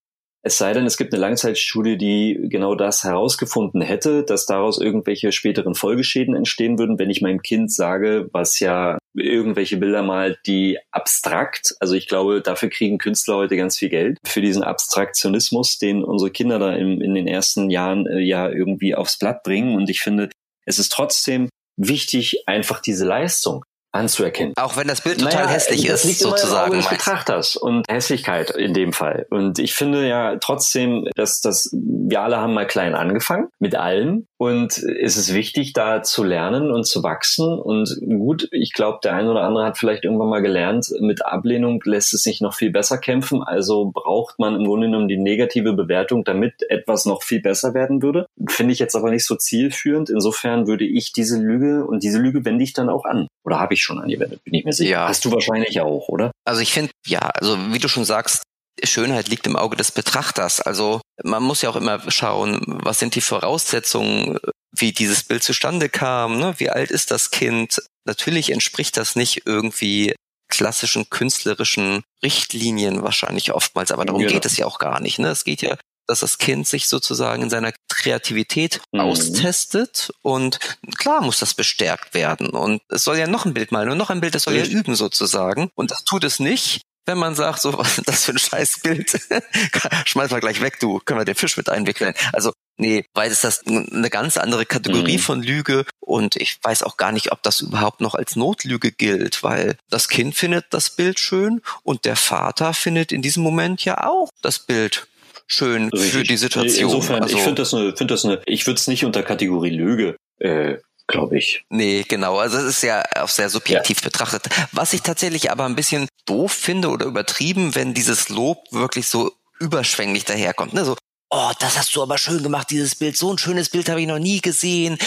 Es 0.43 0.58
sei 0.58 0.74
denn, 0.74 0.88
es 0.88 0.98
gibt 0.98 1.13
eine 1.13 1.22
Langzeitstudie, 1.22 1.98
die 1.98 2.48
genau 2.50 2.74
das 2.74 3.03
herausgefunden 3.03 3.81
hätte, 3.81 4.24
dass 4.24 4.48
daraus 4.48 4.81
irgendwelche 4.81 5.31
späteren 5.31 5.75
Folgeschäden 5.75 6.36
entstehen 6.36 6.79
würden, 6.79 6.98
wenn 6.98 7.12
ich 7.12 7.22
meinem 7.22 7.43
Kind 7.43 7.72
sage, 7.72 8.27
was 8.34 8.60
ja 8.60 8.98
irgendwelche 9.13 9.77
Bilder 9.77 10.01
malt, 10.01 10.39
die 10.48 10.79
abstrakt, 10.91 11.75
also 11.79 11.93
ich 11.93 12.08
glaube, 12.08 12.41
dafür 12.41 12.70
kriegen 12.70 12.98
Künstler 12.98 13.36
heute 13.36 13.55
ganz 13.55 13.77
viel 13.77 13.89
Geld, 13.89 14.17
für 14.25 14.41
diesen 14.41 14.63
Abstraktionismus, 14.63 15.77
den 15.77 16.03
unsere 16.03 16.31
Kinder 16.31 16.58
da 16.58 16.74
in, 16.74 17.01
in 17.01 17.13
den 17.13 17.27
ersten 17.27 17.70
Jahren 17.70 18.08
äh, 18.08 18.20
ja 18.20 18.50
irgendwie 18.50 18.96
aufs 18.96 19.20
Blatt 19.20 19.43
bringen. 19.43 19.75
Und 19.75 19.91
ich 19.91 20.01
finde, 20.01 20.29
es 20.65 20.79
ist 20.79 20.91
trotzdem 20.91 21.50
wichtig, 21.77 22.48
einfach 22.48 22.81
diese 22.81 23.05
Leistung 23.05 23.63
anzuerkennen. 23.91 24.53
Auch 24.57 24.77
wenn 24.77 24.88
das 24.88 25.01
Bild 25.01 25.19
total 25.19 25.45
naja, 25.45 25.50
hässlich 25.50 25.88
das 25.88 26.05
ist, 26.05 26.19
sozusagen. 26.19 26.74
Des 26.74 26.89
Betrachters 26.89 27.55
und 27.55 27.86
Hässlichkeit 27.89 28.51
in 28.51 28.74
dem 28.74 28.93
Fall. 28.93 29.25
Und 29.29 29.60
ich 29.60 29.74
finde 29.74 30.07
ja 30.07 30.38
trotzdem, 30.38 31.07
dass 31.15 31.41
das 31.41 31.69
wir 31.74 32.21
alle 32.21 32.38
haben 32.38 32.53
mal 32.53 32.67
klein 32.67 32.93
angefangen 32.93 33.48
mit 33.60 33.75
allem 33.75 34.27
und 34.38 34.77
es 34.77 35.17
ist 35.17 35.33
wichtig, 35.33 35.74
da 35.74 36.03
zu 36.03 36.24
lernen 36.24 36.71
und 36.71 36.86
zu 36.86 37.03
wachsen. 37.03 37.60
Und 37.60 37.95
gut, 38.01 38.48
ich 38.51 38.74
glaube, 38.74 39.00
der 39.03 39.13
eine 39.13 39.29
oder 39.31 39.43
andere 39.43 39.65
hat 39.65 39.77
vielleicht 39.77 40.03
irgendwann 40.03 40.29
mal 40.29 40.41
gelernt, 40.41 40.88
mit 41.00 41.25
Ablehnung 41.25 41.79
lässt 41.86 42.13
es 42.13 42.24
sich 42.24 42.41
noch 42.41 42.55
viel 42.55 42.71
besser 42.71 42.98
kämpfen. 42.98 43.43
Also 43.43 43.91
braucht 43.93 44.39
man 44.39 44.55
im 44.55 44.65
Grunde 44.65 44.88
genommen 44.88 45.07
die 45.07 45.17
negative 45.17 45.74
Bewertung, 45.74 46.24
damit 46.24 46.53
etwas 46.69 47.05
noch 47.05 47.24
viel 47.24 47.41
besser 47.41 47.74
werden 47.74 48.01
würde. 48.01 48.25
Finde 48.50 48.74
ich 48.74 48.79
jetzt 48.79 48.95
aber 48.95 49.12
nicht 49.12 49.25
so 49.25 49.36
zielführend. 49.36 50.10
Insofern 50.10 50.67
würde 50.67 50.86
ich 50.86 51.12
diese 51.12 51.38
Lüge 51.39 51.86
und 51.86 52.03
diese 52.03 52.19
Lüge 52.19 52.43
wende 52.43 52.63
ich 52.63 52.74
dann 52.74 52.89
auch 52.89 53.05
an. 53.05 53.27
Oder 53.43 53.60
habe 53.60 53.74
ich 53.74 53.81
schon 53.84 54.00
angewendet, 54.00 54.44
bin 54.44 54.54
ich 54.54 54.66
mir 54.66 54.74
sicher. 54.74 54.92
Ja. 54.92 55.08
Hast 55.08 55.26
du 55.26 55.32
wahrscheinlich 55.32 55.80
auch, 55.82 56.08
oder? 56.08 56.32
Also 56.46 56.62
ich 56.62 56.74
finde, 56.74 56.92
ja, 57.06 57.20
also 57.20 57.58
wie 57.72 57.80
du 57.80 57.88
schon 57.88 58.06
sagst, 58.06 58.44
Schönheit 58.84 59.28
liegt 59.28 59.48
im 59.48 59.56
Auge 59.56 59.76
des 59.76 59.92
Betrachters. 59.92 60.62
Also 60.62 61.02
man 61.24 61.44
muss 61.44 61.62
ja 61.62 61.70
auch 61.70 61.76
immer 61.76 62.00
schauen, 62.10 62.62
was 62.66 63.00
sind 63.00 63.16
die 63.16 63.22
Voraussetzungen 63.22 64.38
wie 64.72 64.94
dieses 64.94 65.24
Bild 65.24 65.44
zustande 65.44 65.90
kam, 65.90 66.40
ne? 66.40 66.56
wie 66.58 66.70
alt 66.70 66.92
ist 66.92 67.12
das 67.12 67.32
Kind. 67.32 67.82
Natürlich 68.06 68.52
entspricht 68.52 68.98
das 68.98 69.16
nicht 69.16 69.46
irgendwie 69.46 70.16
klassischen 70.50 71.10
künstlerischen 71.10 72.04
Richtlinien 72.24 73.04
wahrscheinlich 73.04 73.54
oftmals, 73.54 73.92
aber 73.92 74.06
darum 74.06 74.22
genau. 74.22 74.34
geht 74.34 74.46
es 74.46 74.58
ja 74.58 74.66
auch 74.66 74.80
gar 74.80 75.00
nicht. 75.00 75.20
Ne? 75.20 75.30
Es 75.30 75.44
geht 75.44 75.62
ja, 75.62 75.78
dass 76.08 76.22
das 76.22 76.38
Kind 76.38 76.67
sich 76.67 76.88
sozusagen 76.88 77.43
in 77.43 77.50
seiner 77.50 77.74
Kreativität 77.89 78.81
mhm. 78.91 79.01
austestet 79.01 80.12
und 80.22 80.60
klar 80.98 81.22
muss 81.22 81.39
das 81.39 81.53
bestärkt 81.53 82.13
werden 82.13 82.50
und 82.50 82.81
es 82.89 83.03
soll 83.03 83.17
ja 83.17 83.27
noch 83.27 83.46
ein 83.46 83.53
Bild 83.53 83.72
malen 83.72 83.89
und 83.89 83.98
noch 83.98 84.10
ein 84.10 84.22
Bild, 84.22 84.36
das 84.36 84.43
soll 84.43 84.55
Richtig. 84.55 84.74
ja 84.74 84.79
üben 84.79 84.96
sozusagen 84.96 85.70
und 85.75 85.91
das 85.91 86.03
tut 86.03 86.24
es 86.24 86.39
nicht, 86.39 86.81
wenn 87.05 87.17
man 87.17 87.36
sagt, 87.36 87.62
so, 87.62 87.74
was 87.77 87.98
ist 87.98 88.08
das 88.08 88.25
für 88.25 88.31
ein 88.31 88.39
Scheißbild? 88.39 89.20
Schmeiß 90.05 90.31
mal 90.31 90.39
gleich 90.39 90.62
weg, 90.62 90.79
du, 90.79 91.00
können 91.00 91.20
wir 91.20 91.25
den 91.25 91.36
Fisch 91.36 91.58
mit 91.58 91.70
einwickeln. 91.70 92.13
Also, 92.34 92.53
nee, 92.77 93.05
weil 93.13 93.31
es 93.31 93.41
das 93.41 93.65
eine 93.65 94.10
ganz 94.10 94.38
andere 94.38 94.65
Kategorie 94.65 95.17
mhm. 95.17 95.22
von 95.22 95.43
Lüge 95.43 95.86
und 96.00 96.36
ich 96.36 96.58
weiß 96.62 96.84
auch 96.84 96.98
gar 96.98 97.12
nicht, 97.12 97.31
ob 97.31 97.43
das 97.43 97.62
überhaupt 97.62 98.01
noch 98.01 98.15
als 98.15 98.36
Notlüge 98.36 98.91
gilt, 98.91 99.43
weil 99.43 99.77
das 99.89 100.08
Kind 100.08 100.36
findet 100.36 100.65
das 100.72 100.91
Bild 100.91 101.20
schön 101.20 101.62
und 101.84 102.05
der 102.05 102.15
Vater 102.15 102.74
findet 102.74 103.12
in 103.12 103.22
diesem 103.22 103.43
Moment 103.43 103.84
ja 103.84 104.05
auch 104.05 104.29
das 104.41 104.60
Bild 104.60 105.08
schön 105.51 105.89
Richtig. 105.89 106.12
für 106.12 106.24
die 106.24 106.38
Situation. 106.38 106.89
Insofern, 106.89 107.24
also, 107.24 107.36
ich 107.36 107.43
finde 107.43 107.62
das 107.62 107.74
eine, 107.74 107.96
finde 107.96 108.13
das 108.13 108.25
eine, 108.25 108.41
ich 108.46 108.65
würde 108.67 108.79
es 108.79 108.88
nicht 108.88 109.05
unter 109.05 109.24
Kategorie 109.24 109.70
Lüge 109.70 110.15
äh, 110.39 110.77
glaube 111.08 111.38
ich. 111.38 111.63
Nee, 111.70 112.05
genau. 112.08 112.38
Also 112.38 112.58
es 112.58 112.65
ist 112.65 112.84
ja 112.84 113.03
auch 113.20 113.27
sehr 113.27 113.50
subjektiv 113.50 113.98
ja. 114.00 114.05
betrachtet. 114.05 114.48
Was 114.72 114.93
ich 114.93 115.01
tatsächlich 115.01 115.51
aber 115.51 115.65
ein 115.65 115.75
bisschen 115.75 116.08
doof 116.25 116.53
finde 116.53 116.89
oder 116.89 117.05
übertrieben, 117.05 117.75
wenn 117.75 117.93
dieses 117.93 118.29
Lob 118.29 118.60
wirklich 118.72 119.08
so 119.08 119.31
überschwänglich 119.60 120.25
daherkommt. 120.25 120.74
Ne? 120.74 120.86
So, 120.86 120.96
oh, 121.29 121.51
das 121.60 121.77
hast 121.77 121.96
du 121.96 122.01
aber 122.01 122.17
schön 122.17 122.41
gemacht, 122.41 122.70
dieses 122.72 122.96
Bild. 122.96 123.17
So 123.17 123.31
ein 123.31 123.38
schönes 123.38 123.70
Bild 123.70 123.89
habe 123.89 124.01
ich 124.01 124.08
noch 124.08 124.20
nie 124.20 124.41
gesehen 124.41 124.98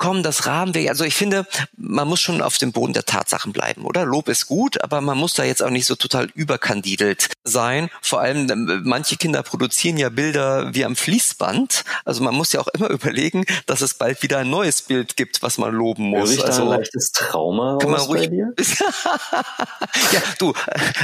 komm, 0.00 0.22
das 0.22 0.46
rahmen 0.46 0.74
wir. 0.74 0.88
Also 0.88 1.04
ich 1.04 1.14
finde, 1.14 1.46
man 1.76 2.08
muss 2.08 2.20
schon 2.20 2.42
auf 2.42 2.58
dem 2.58 2.72
Boden 2.72 2.94
der 2.94 3.04
Tatsachen 3.04 3.52
bleiben, 3.52 3.84
oder? 3.84 4.04
Lob 4.04 4.28
ist 4.28 4.46
gut, 4.46 4.82
aber 4.82 5.00
man 5.02 5.16
muss 5.16 5.34
da 5.34 5.44
jetzt 5.44 5.62
auch 5.62 5.70
nicht 5.70 5.86
so 5.86 5.94
total 5.94 6.30
überkandidelt 6.34 7.28
sein. 7.44 7.90
Vor 8.00 8.20
allem, 8.20 8.50
ähm, 8.50 8.82
manche 8.84 9.16
Kinder 9.16 9.42
produzieren 9.42 9.98
ja 9.98 10.08
Bilder 10.08 10.74
wie 10.74 10.86
am 10.86 10.96
Fließband. 10.96 11.84
Also 12.06 12.24
man 12.24 12.34
muss 12.34 12.52
ja 12.52 12.60
auch 12.60 12.68
immer 12.68 12.88
überlegen, 12.90 13.44
dass 13.66 13.82
es 13.82 13.94
bald 13.94 14.22
wieder 14.22 14.38
ein 14.38 14.48
neues 14.48 14.82
Bild 14.82 15.16
gibt, 15.16 15.42
was 15.42 15.58
man 15.58 15.74
loben 15.74 16.04
muss. 16.04 16.32
ich 16.32 16.44
also 16.44 16.62
ein 16.62 16.78
leichtes 16.78 17.12
Trauma 17.12 17.76
kann 17.78 17.90
man 17.90 18.00
ruhig, 18.00 18.30
bei 18.30 18.36
dir? 18.36 18.54
ja, 20.12 20.22
du, 20.38 20.54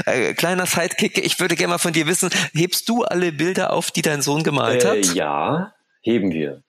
äh, 0.06 0.30
äh, 0.30 0.34
kleiner 0.34 0.64
Sidekick, 0.64 1.18
ich 1.18 1.38
würde 1.38 1.54
gerne 1.54 1.74
mal 1.74 1.78
von 1.78 1.92
dir 1.92 2.06
wissen, 2.06 2.30
hebst 2.54 2.88
du 2.88 3.04
alle 3.04 3.30
Bilder 3.30 3.74
auf, 3.74 3.90
die 3.90 4.02
dein 4.02 4.22
Sohn 4.22 4.42
gemalt 4.42 4.84
äh, 4.84 4.88
hat? 4.88 5.14
Ja, 5.14 5.74
heben 6.00 6.32
wir. 6.32 6.62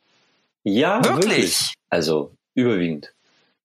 Ja, 0.70 1.04
wirklich. 1.04 1.26
wirklich. 1.26 1.74
Also 1.90 2.36
überwiegend. 2.54 3.14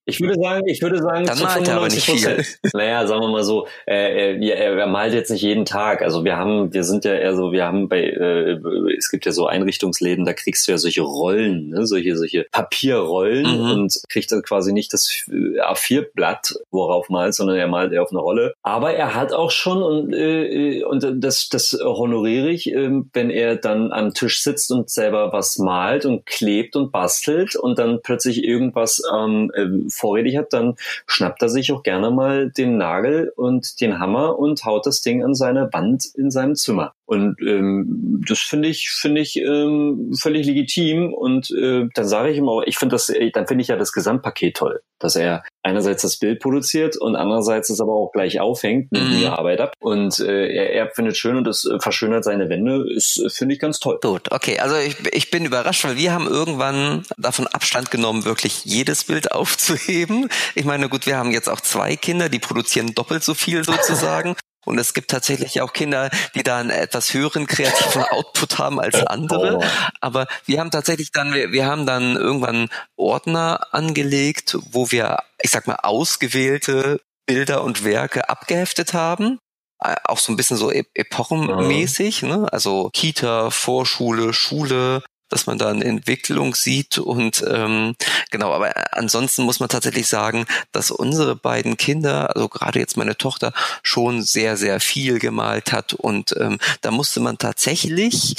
Ich 0.05 0.21
würde 0.21 0.35
sagen, 0.35 0.67
ich 0.67 0.83
würde 0.83 0.99
sagen, 0.99 1.27
Dann 1.27 1.39
malt 1.39 1.69
er 1.69 1.77
aber 1.77 1.89
nicht 1.89 2.05
viel. 2.05 2.45
Naja, 2.73 3.07
sagen 3.07 3.21
wir 3.21 3.29
mal 3.29 3.45
so, 3.45 3.69
äh, 3.87 4.37
er, 4.49 4.77
er 4.77 4.87
malt 4.89 5.15
jetzt 5.15 5.31
nicht 5.31 5.43
jeden 5.43 5.65
Tag. 5.65 6.03
Also 6.03 6.25
wir 6.25 6.37
haben, 6.37 6.73
wir 6.75 6.83
sind 6.83 7.05
ja 7.05 7.15
eher 7.15 7.37
so, 7.37 7.53
wir 7.53 7.65
haben 7.65 7.89
bei, 7.89 8.03
äh, 8.03 8.59
es 8.99 9.11
gibt 9.11 9.27
ja 9.27 9.33
so 9.33 9.47
Einrichtungsläden, 9.47 10.25
da 10.25 10.33
kriegst 10.33 10.67
du 10.67 10.73
ja 10.73 10.79
solche 10.79 11.03
Rollen, 11.03 11.69
ne? 11.69 11.87
solche, 11.87 12.17
solche 12.17 12.47
Papierrollen 12.51 13.45
mhm. 13.45 13.71
und 13.71 14.03
kriegt 14.09 14.33
dann 14.33 14.43
quasi 14.43 14.73
nicht 14.73 14.93
das 14.93 15.09
A4-Blatt, 15.29 16.55
worauf 16.73 17.09
malt, 17.09 17.35
sondern 17.35 17.57
er 17.57 17.69
malt 17.69 17.93
eher 17.93 18.03
auf 18.03 18.11
eine 18.11 18.21
Rolle. 18.21 18.55
Aber 18.63 18.95
er 18.95 19.15
hat 19.15 19.33
auch 19.33 19.53
schon 19.53 19.83
und, 19.83 20.13
äh, 20.13 20.83
und 20.83 21.07
das, 21.23 21.49
das 21.49 21.79
honoriere 21.81 22.51
ich, 22.51 22.73
äh, 22.73 22.91
wenn 23.13 23.31
er 23.31 23.55
dann 23.55 23.93
am 23.93 24.15
Tisch 24.15 24.43
sitzt 24.43 24.73
und 24.73 24.91
selber 24.91 25.33
was 25.33 25.59
malt 25.59 26.07
und 26.07 26.27
klebt 26.27 26.75
und 26.75 26.91
bastelt 26.91 27.55
und 27.55 27.79
dann 27.79 28.01
plötzlich 28.03 28.43
irgendwas 28.43 29.01
ähm, 29.15 29.53
äh, 29.55 29.92
vorrätig 29.93 30.37
hat, 30.37 30.53
dann 30.53 30.75
schnappt 31.07 31.43
er 31.43 31.49
sich 31.49 31.73
auch 31.73 31.83
gerne 31.83 32.11
mal 32.11 32.51
den 32.51 32.77
Nagel 32.77 33.33
und 33.37 33.81
den 33.81 33.99
Hammer 33.99 34.39
und 34.39 34.65
haut 34.65 34.87
das 34.87 35.01
Ding 35.01 35.23
an 35.23 35.35
seine 35.35 35.73
Wand 35.73 36.07
in 36.15 36.31
seinem 36.31 36.55
Zimmer. 36.57 36.95
Und 37.13 37.37
ähm, 37.43 38.23
das 38.27 38.39
finde 38.39 38.69
ich 38.69 38.89
finde 38.89 39.21
ich 39.21 39.37
ähm, 39.37 40.15
völlig 40.19 40.47
legitim. 40.47 41.13
Und 41.13 41.51
äh, 41.51 41.87
dann 41.95 42.09
sage 42.09 42.31
ich 42.31 42.39
ihm 42.39 42.49
auch, 42.49 42.63
ich 42.65 42.79
finde 42.79 42.95
das, 42.95 43.11
äh, 43.11 43.31
dann 43.31 43.47
finde 43.47 43.61
ich 43.61 43.69
ja 43.69 43.77
das 43.77 43.93
Gesamtpaket 43.93 44.57
toll, 44.57 44.81
dass 44.99 45.15
er 45.15 45.45
einerseits 45.63 46.01
das 46.01 46.17
Bild 46.17 46.41
produziert 46.41 46.97
und 46.97 47.15
andererseits 47.15 47.69
es 47.69 47.83
aber 47.83 47.93
auch 47.93 48.13
gleich 48.13 48.41
aufhängt, 48.41 48.93
mit 48.93 49.03
mhm. 49.03 49.19
mir 49.19 49.39
Arbeit 49.39 49.61
ab. 49.61 49.75
Und 49.79 50.21
äh, 50.21 50.47
er, 50.47 50.73
er 50.73 50.91
findet 50.91 51.19
schön 51.19 51.37
und 51.37 51.47
es 51.47 51.67
äh, 51.67 51.79
verschönert 51.81 52.25
seine 52.25 52.49
Wände. 52.49 52.91
Ist 52.91 53.23
äh, 53.23 53.29
finde 53.29 53.57
ich 53.57 53.61
ganz 53.61 53.79
toll. 53.79 53.99
Gut, 54.01 54.33
okay. 54.33 54.59
Also 54.59 54.77
ich, 54.77 54.97
ich 55.13 55.31
bin 55.31 55.45
überrascht, 55.45 55.85
weil 55.85 55.99
wir 55.99 56.15
haben 56.15 56.27
irgendwann 56.27 57.05
davon 57.19 57.47
Abstand 57.47 57.91
genommen, 57.91 58.25
wirklich 58.25 58.65
jedes 58.65 59.05
Bild 59.05 59.33
aufzuheben. 59.33 60.31
Ich 60.55 60.65
meine, 60.65 60.89
gut, 60.89 61.05
wir 61.05 61.19
haben 61.19 61.31
jetzt 61.31 61.51
auch 61.51 61.61
zwei 61.61 61.95
Kinder, 61.95 62.31
die 62.31 62.39
produzieren 62.39 62.95
doppelt 62.95 63.23
so 63.23 63.35
viel 63.35 63.65
sozusagen. 63.65 64.35
Und 64.65 64.79
es 64.79 64.95
gibt 64.95 65.11
tatsächlich 65.11 65.61
auch 65.61 65.73
Kinder, 65.73 66.11
die 66.35 66.43
da 66.43 66.59
einen 66.59 66.71
etwas 66.71 67.15
höheren 67.15 67.47
kreativen 67.47 68.03
Output 68.11 68.59
haben 68.59 68.81
als 68.81 68.95
andere. 69.07 69.59
Oh. 69.59 69.65
Aber 70.01 70.27
wir 70.47 70.61
haben 70.61 70.71
tatsächlich 70.71 71.11
dann, 71.13 71.35
wir, 71.35 71.53
wir 71.53 71.67
haben 71.67 71.87
dann 71.87 72.17
irgendwann 72.17 72.69
Ordner 72.97 73.67
angelegt, 73.73 74.57
wo 74.71 74.91
wir, 74.91 75.19
ich 75.41 75.51
sag 75.51 75.67
mal, 75.67 75.77
ausgewählte 75.83 77.01
Bilder 77.27 77.63
und 77.63 77.85
Werke 77.85 78.29
abgeheftet 78.29 78.95
haben 78.95 79.39
äh, 79.83 79.97
auch 80.05 80.19
so 80.19 80.33
ein 80.33 80.37
bisschen 80.37 80.57
so 80.57 80.71
epochenmäßig, 80.71 82.23
ne? 82.23 82.47
also 82.53 82.91
Kita, 82.93 83.51
Vorschule, 83.51 84.33
Schule, 84.33 85.03
dass 85.33 85.47
man 85.47 85.59
da 85.59 85.71
eine 85.71 85.85
Entwicklung 85.85 86.55
sieht. 86.55 86.99
Und 86.99 87.45
ähm, 87.49 87.95
genau, 88.31 88.53
aber 88.53 88.73
ansonsten 88.93 89.45
muss 89.45 89.61
man 89.61 89.69
tatsächlich 89.69 90.07
sagen, 90.07 90.47
dass 90.73 90.91
unsere 90.91 91.35
beiden 91.37 91.77
Kinder, 91.77 92.35
also 92.37 92.49
gerade 92.49 92.79
jetzt 92.79 92.97
meine 92.97 93.17
Tochter, 93.17 93.53
schon 93.83 94.23
sehr, 94.23 94.57
sehr 94.57 94.79
viel 94.81 95.19
gemalt 95.19 95.73
hat. 95.73 95.95
Und 95.95 96.35
ähm, 96.39 96.59
da 96.83 96.91
musste 96.91 97.21
man 97.21 97.39
tatsächlich 97.39 98.37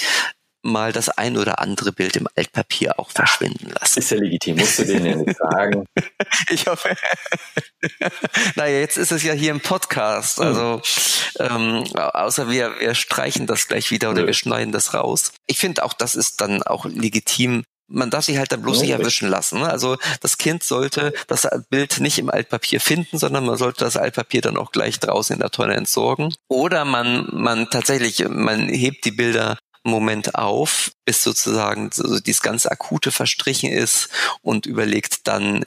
mal 0.63 0.91
das 0.91 1.09
ein 1.09 1.37
oder 1.37 1.59
andere 1.59 1.91
Bild 1.91 2.15
im 2.15 2.27
Altpapier 2.35 2.99
auch 2.99 3.11
verschwinden 3.11 3.69
lassen. 3.69 3.99
Ist 3.99 4.11
ja 4.11 4.17
legitim, 4.17 4.57
musst 4.57 4.79
du 4.79 4.85
denen 4.85 5.05
ja 5.05 5.15
nicht 5.17 5.37
sagen. 5.37 5.85
ich 6.49 6.65
hoffe. 6.65 6.95
naja, 8.55 8.79
jetzt 8.79 8.97
ist 8.97 9.11
es 9.11 9.23
ja 9.23 9.33
hier 9.33 9.51
im 9.51 9.59
Podcast. 9.59 10.37
Hm. 10.37 10.45
Also 10.45 10.81
ähm, 11.39 11.83
außer 11.95 12.49
wir, 12.49 12.79
wir 12.79 12.95
streichen 12.95 13.45
das 13.45 13.67
gleich 13.67 13.91
wieder 13.91 14.09
oder 14.09 14.21
ja. 14.21 14.27
wir 14.27 14.33
schneiden 14.33 14.71
das 14.71 14.93
raus. 14.93 15.33
Ich 15.47 15.59
finde 15.59 15.83
auch, 15.83 15.93
das 15.93 16.15
ist 16.15 16.41
dann 16.41 16.63
auch 16.63 16.85
legitim, 16.85 17.63
man 17.87 18.09
darf 18.09 18.25
sich 18.25 18.37
halt 18.37 18.51
dann 18.51 18.61
bloß 18.61 18.81
nicht 18.81 18.91
erwischen 18.91 19.29
lassen. 19.29 19.59
Ne? 19.59 19.69
Also 19.69 19.97
das 20.21 20.37
Kind 20.37 20.63
sollte 20.63 21.13
das 21.27 21.47
Bild 21.69 21.99
nicht 21.99 22.17
im 22.17 22.29
Altpapier 22.29 22.79
finden, 22.79 23.17
sondern 23.19 23.45
man 23.45 23.57
sollte 23.57 23.83
das 23.83 23.97
Altpapier 23.97 24.41
dann 24.41 24.57
auch 24.57 24.71
gleich 24.71 24.99
draußen 24.99 25.35
in 25.35 25.41
der 25.41 25.51
Tonne 25.51 25.75
entsorgen. 25.75 26.33
Oder 26.47 26.85
man, 26.85 27.27
man 27.31 27.69
tatsächlich, 27.69 28.27
man 28.27 28.69
hebt 28.69 29.05
die 29.05 29.11
Bilder 29.11 29.57
Moment 29.83 30.35
auf, 30.35 30.91
bis 31.05 31.23
sozusagen 31.23 31.89
so 31.91 32.19
dieses 32.19 32.41
ganz 32.41 32.65
akute 32.65 33.11
verstrichen 33.11 33.71
ist 33.71 34.09
und 34.41 34.65
überlegt 34.65 35.27
dann, 35.27 35.65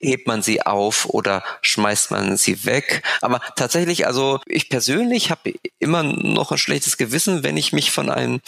hebt 0.00 0.26
man 0.26 0.42
sie 0.42 0.62
auf 0.62 1.06
oder 1.06 1.42
schmeißt 1.62 2.10
man 2.10 2.36
sie 2.36 2.64
weg. 2.64 3.02
Aber 3.22 3.40
tatsächlich, 3.56 4.06
also 4.06 4.40
ich 4.46 4.68
persönlich 4.68 5.30
habe 5.30 5.54
immer 5.78 6.02
noch 6.02 6.52
ein 6.52 6.58
schlechtes 6.58 6.96
Gewissen, 6.96 7.42
wenn 7.42 7.56
ich 7.56 7.72
mich 7.72 7.90
von 7.90 8.10
einem 8.10 8.40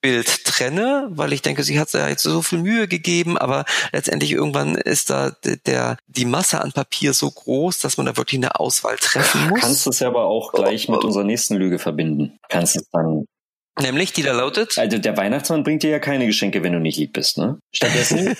Bild 0.00 0.44
trenne, 0.44 1.08
weil 1.12 1.32
ich 1.32 1.40
denke, 1.40 1.62
sie 1.62 1.80
hat 1.80 1.90
ja 1.94 2.08
jetzt 2.08 2.24
so 2.24 2.42
viel 2.42 2.58
Mühe 2.58 2.88
gegeben, 2.88 3.38
aber 3.38 3.64
letztendlich 3.90 4.32
irgendwann 4.32 4.74
ist 4.74 5.08
da 5.08 5.32
der, 5.64 5.96
die 6.08 6.26
Masse 6.26 6.60
an 6.60 6.72
Papier 6.72 7.14
so 7.14 7.30
groß, 7.30 7.78
dass 7.78 7.96
man 7.96 8.04
da 8.04 8.16
wirklich 8.18 8.38
eine 8.38 8.60
Auswahl 8.60 8.96
treffen 8.96 9.48
muss. 9.48 9.62
Kannst 9.62 9.86
du 9.86 9.90
es 9.90 10.00
ja 10.00 10.08
aber 10.08 10.26
auch 10.26 10.52
gleich 10.52 10.90
mit 10.90 11.04
unserer 11.04 11.24
nächsten 11.24 11.54
Lüge 11.54 11.78
verbinden. 11.78 12.38
Kannst 12.50 12.76
es 12.76 12.86
dann 12.90 13.24
Nämlich, 13.80 14.12
die 14.12 14.22
da 14.22 14.32
lautet? 14.32 14.78
Also 14.78 14.98
der 14.98 15.16
Weihnachtsmann 15.16 15.64
bringt 15.64 15.82
dir 15.82 15.90
ja 15.90 15.98
keine 15.98 16.26
Geschenke, 16.26 16.62
wenn 16.62 16.72
du 16.72 16.78
nicht 16.78 16.96
lieb 16.96 17.12
bist, 17.12 17.38
ne? 17.38 17.58
Stattdessen, 17.72 18.26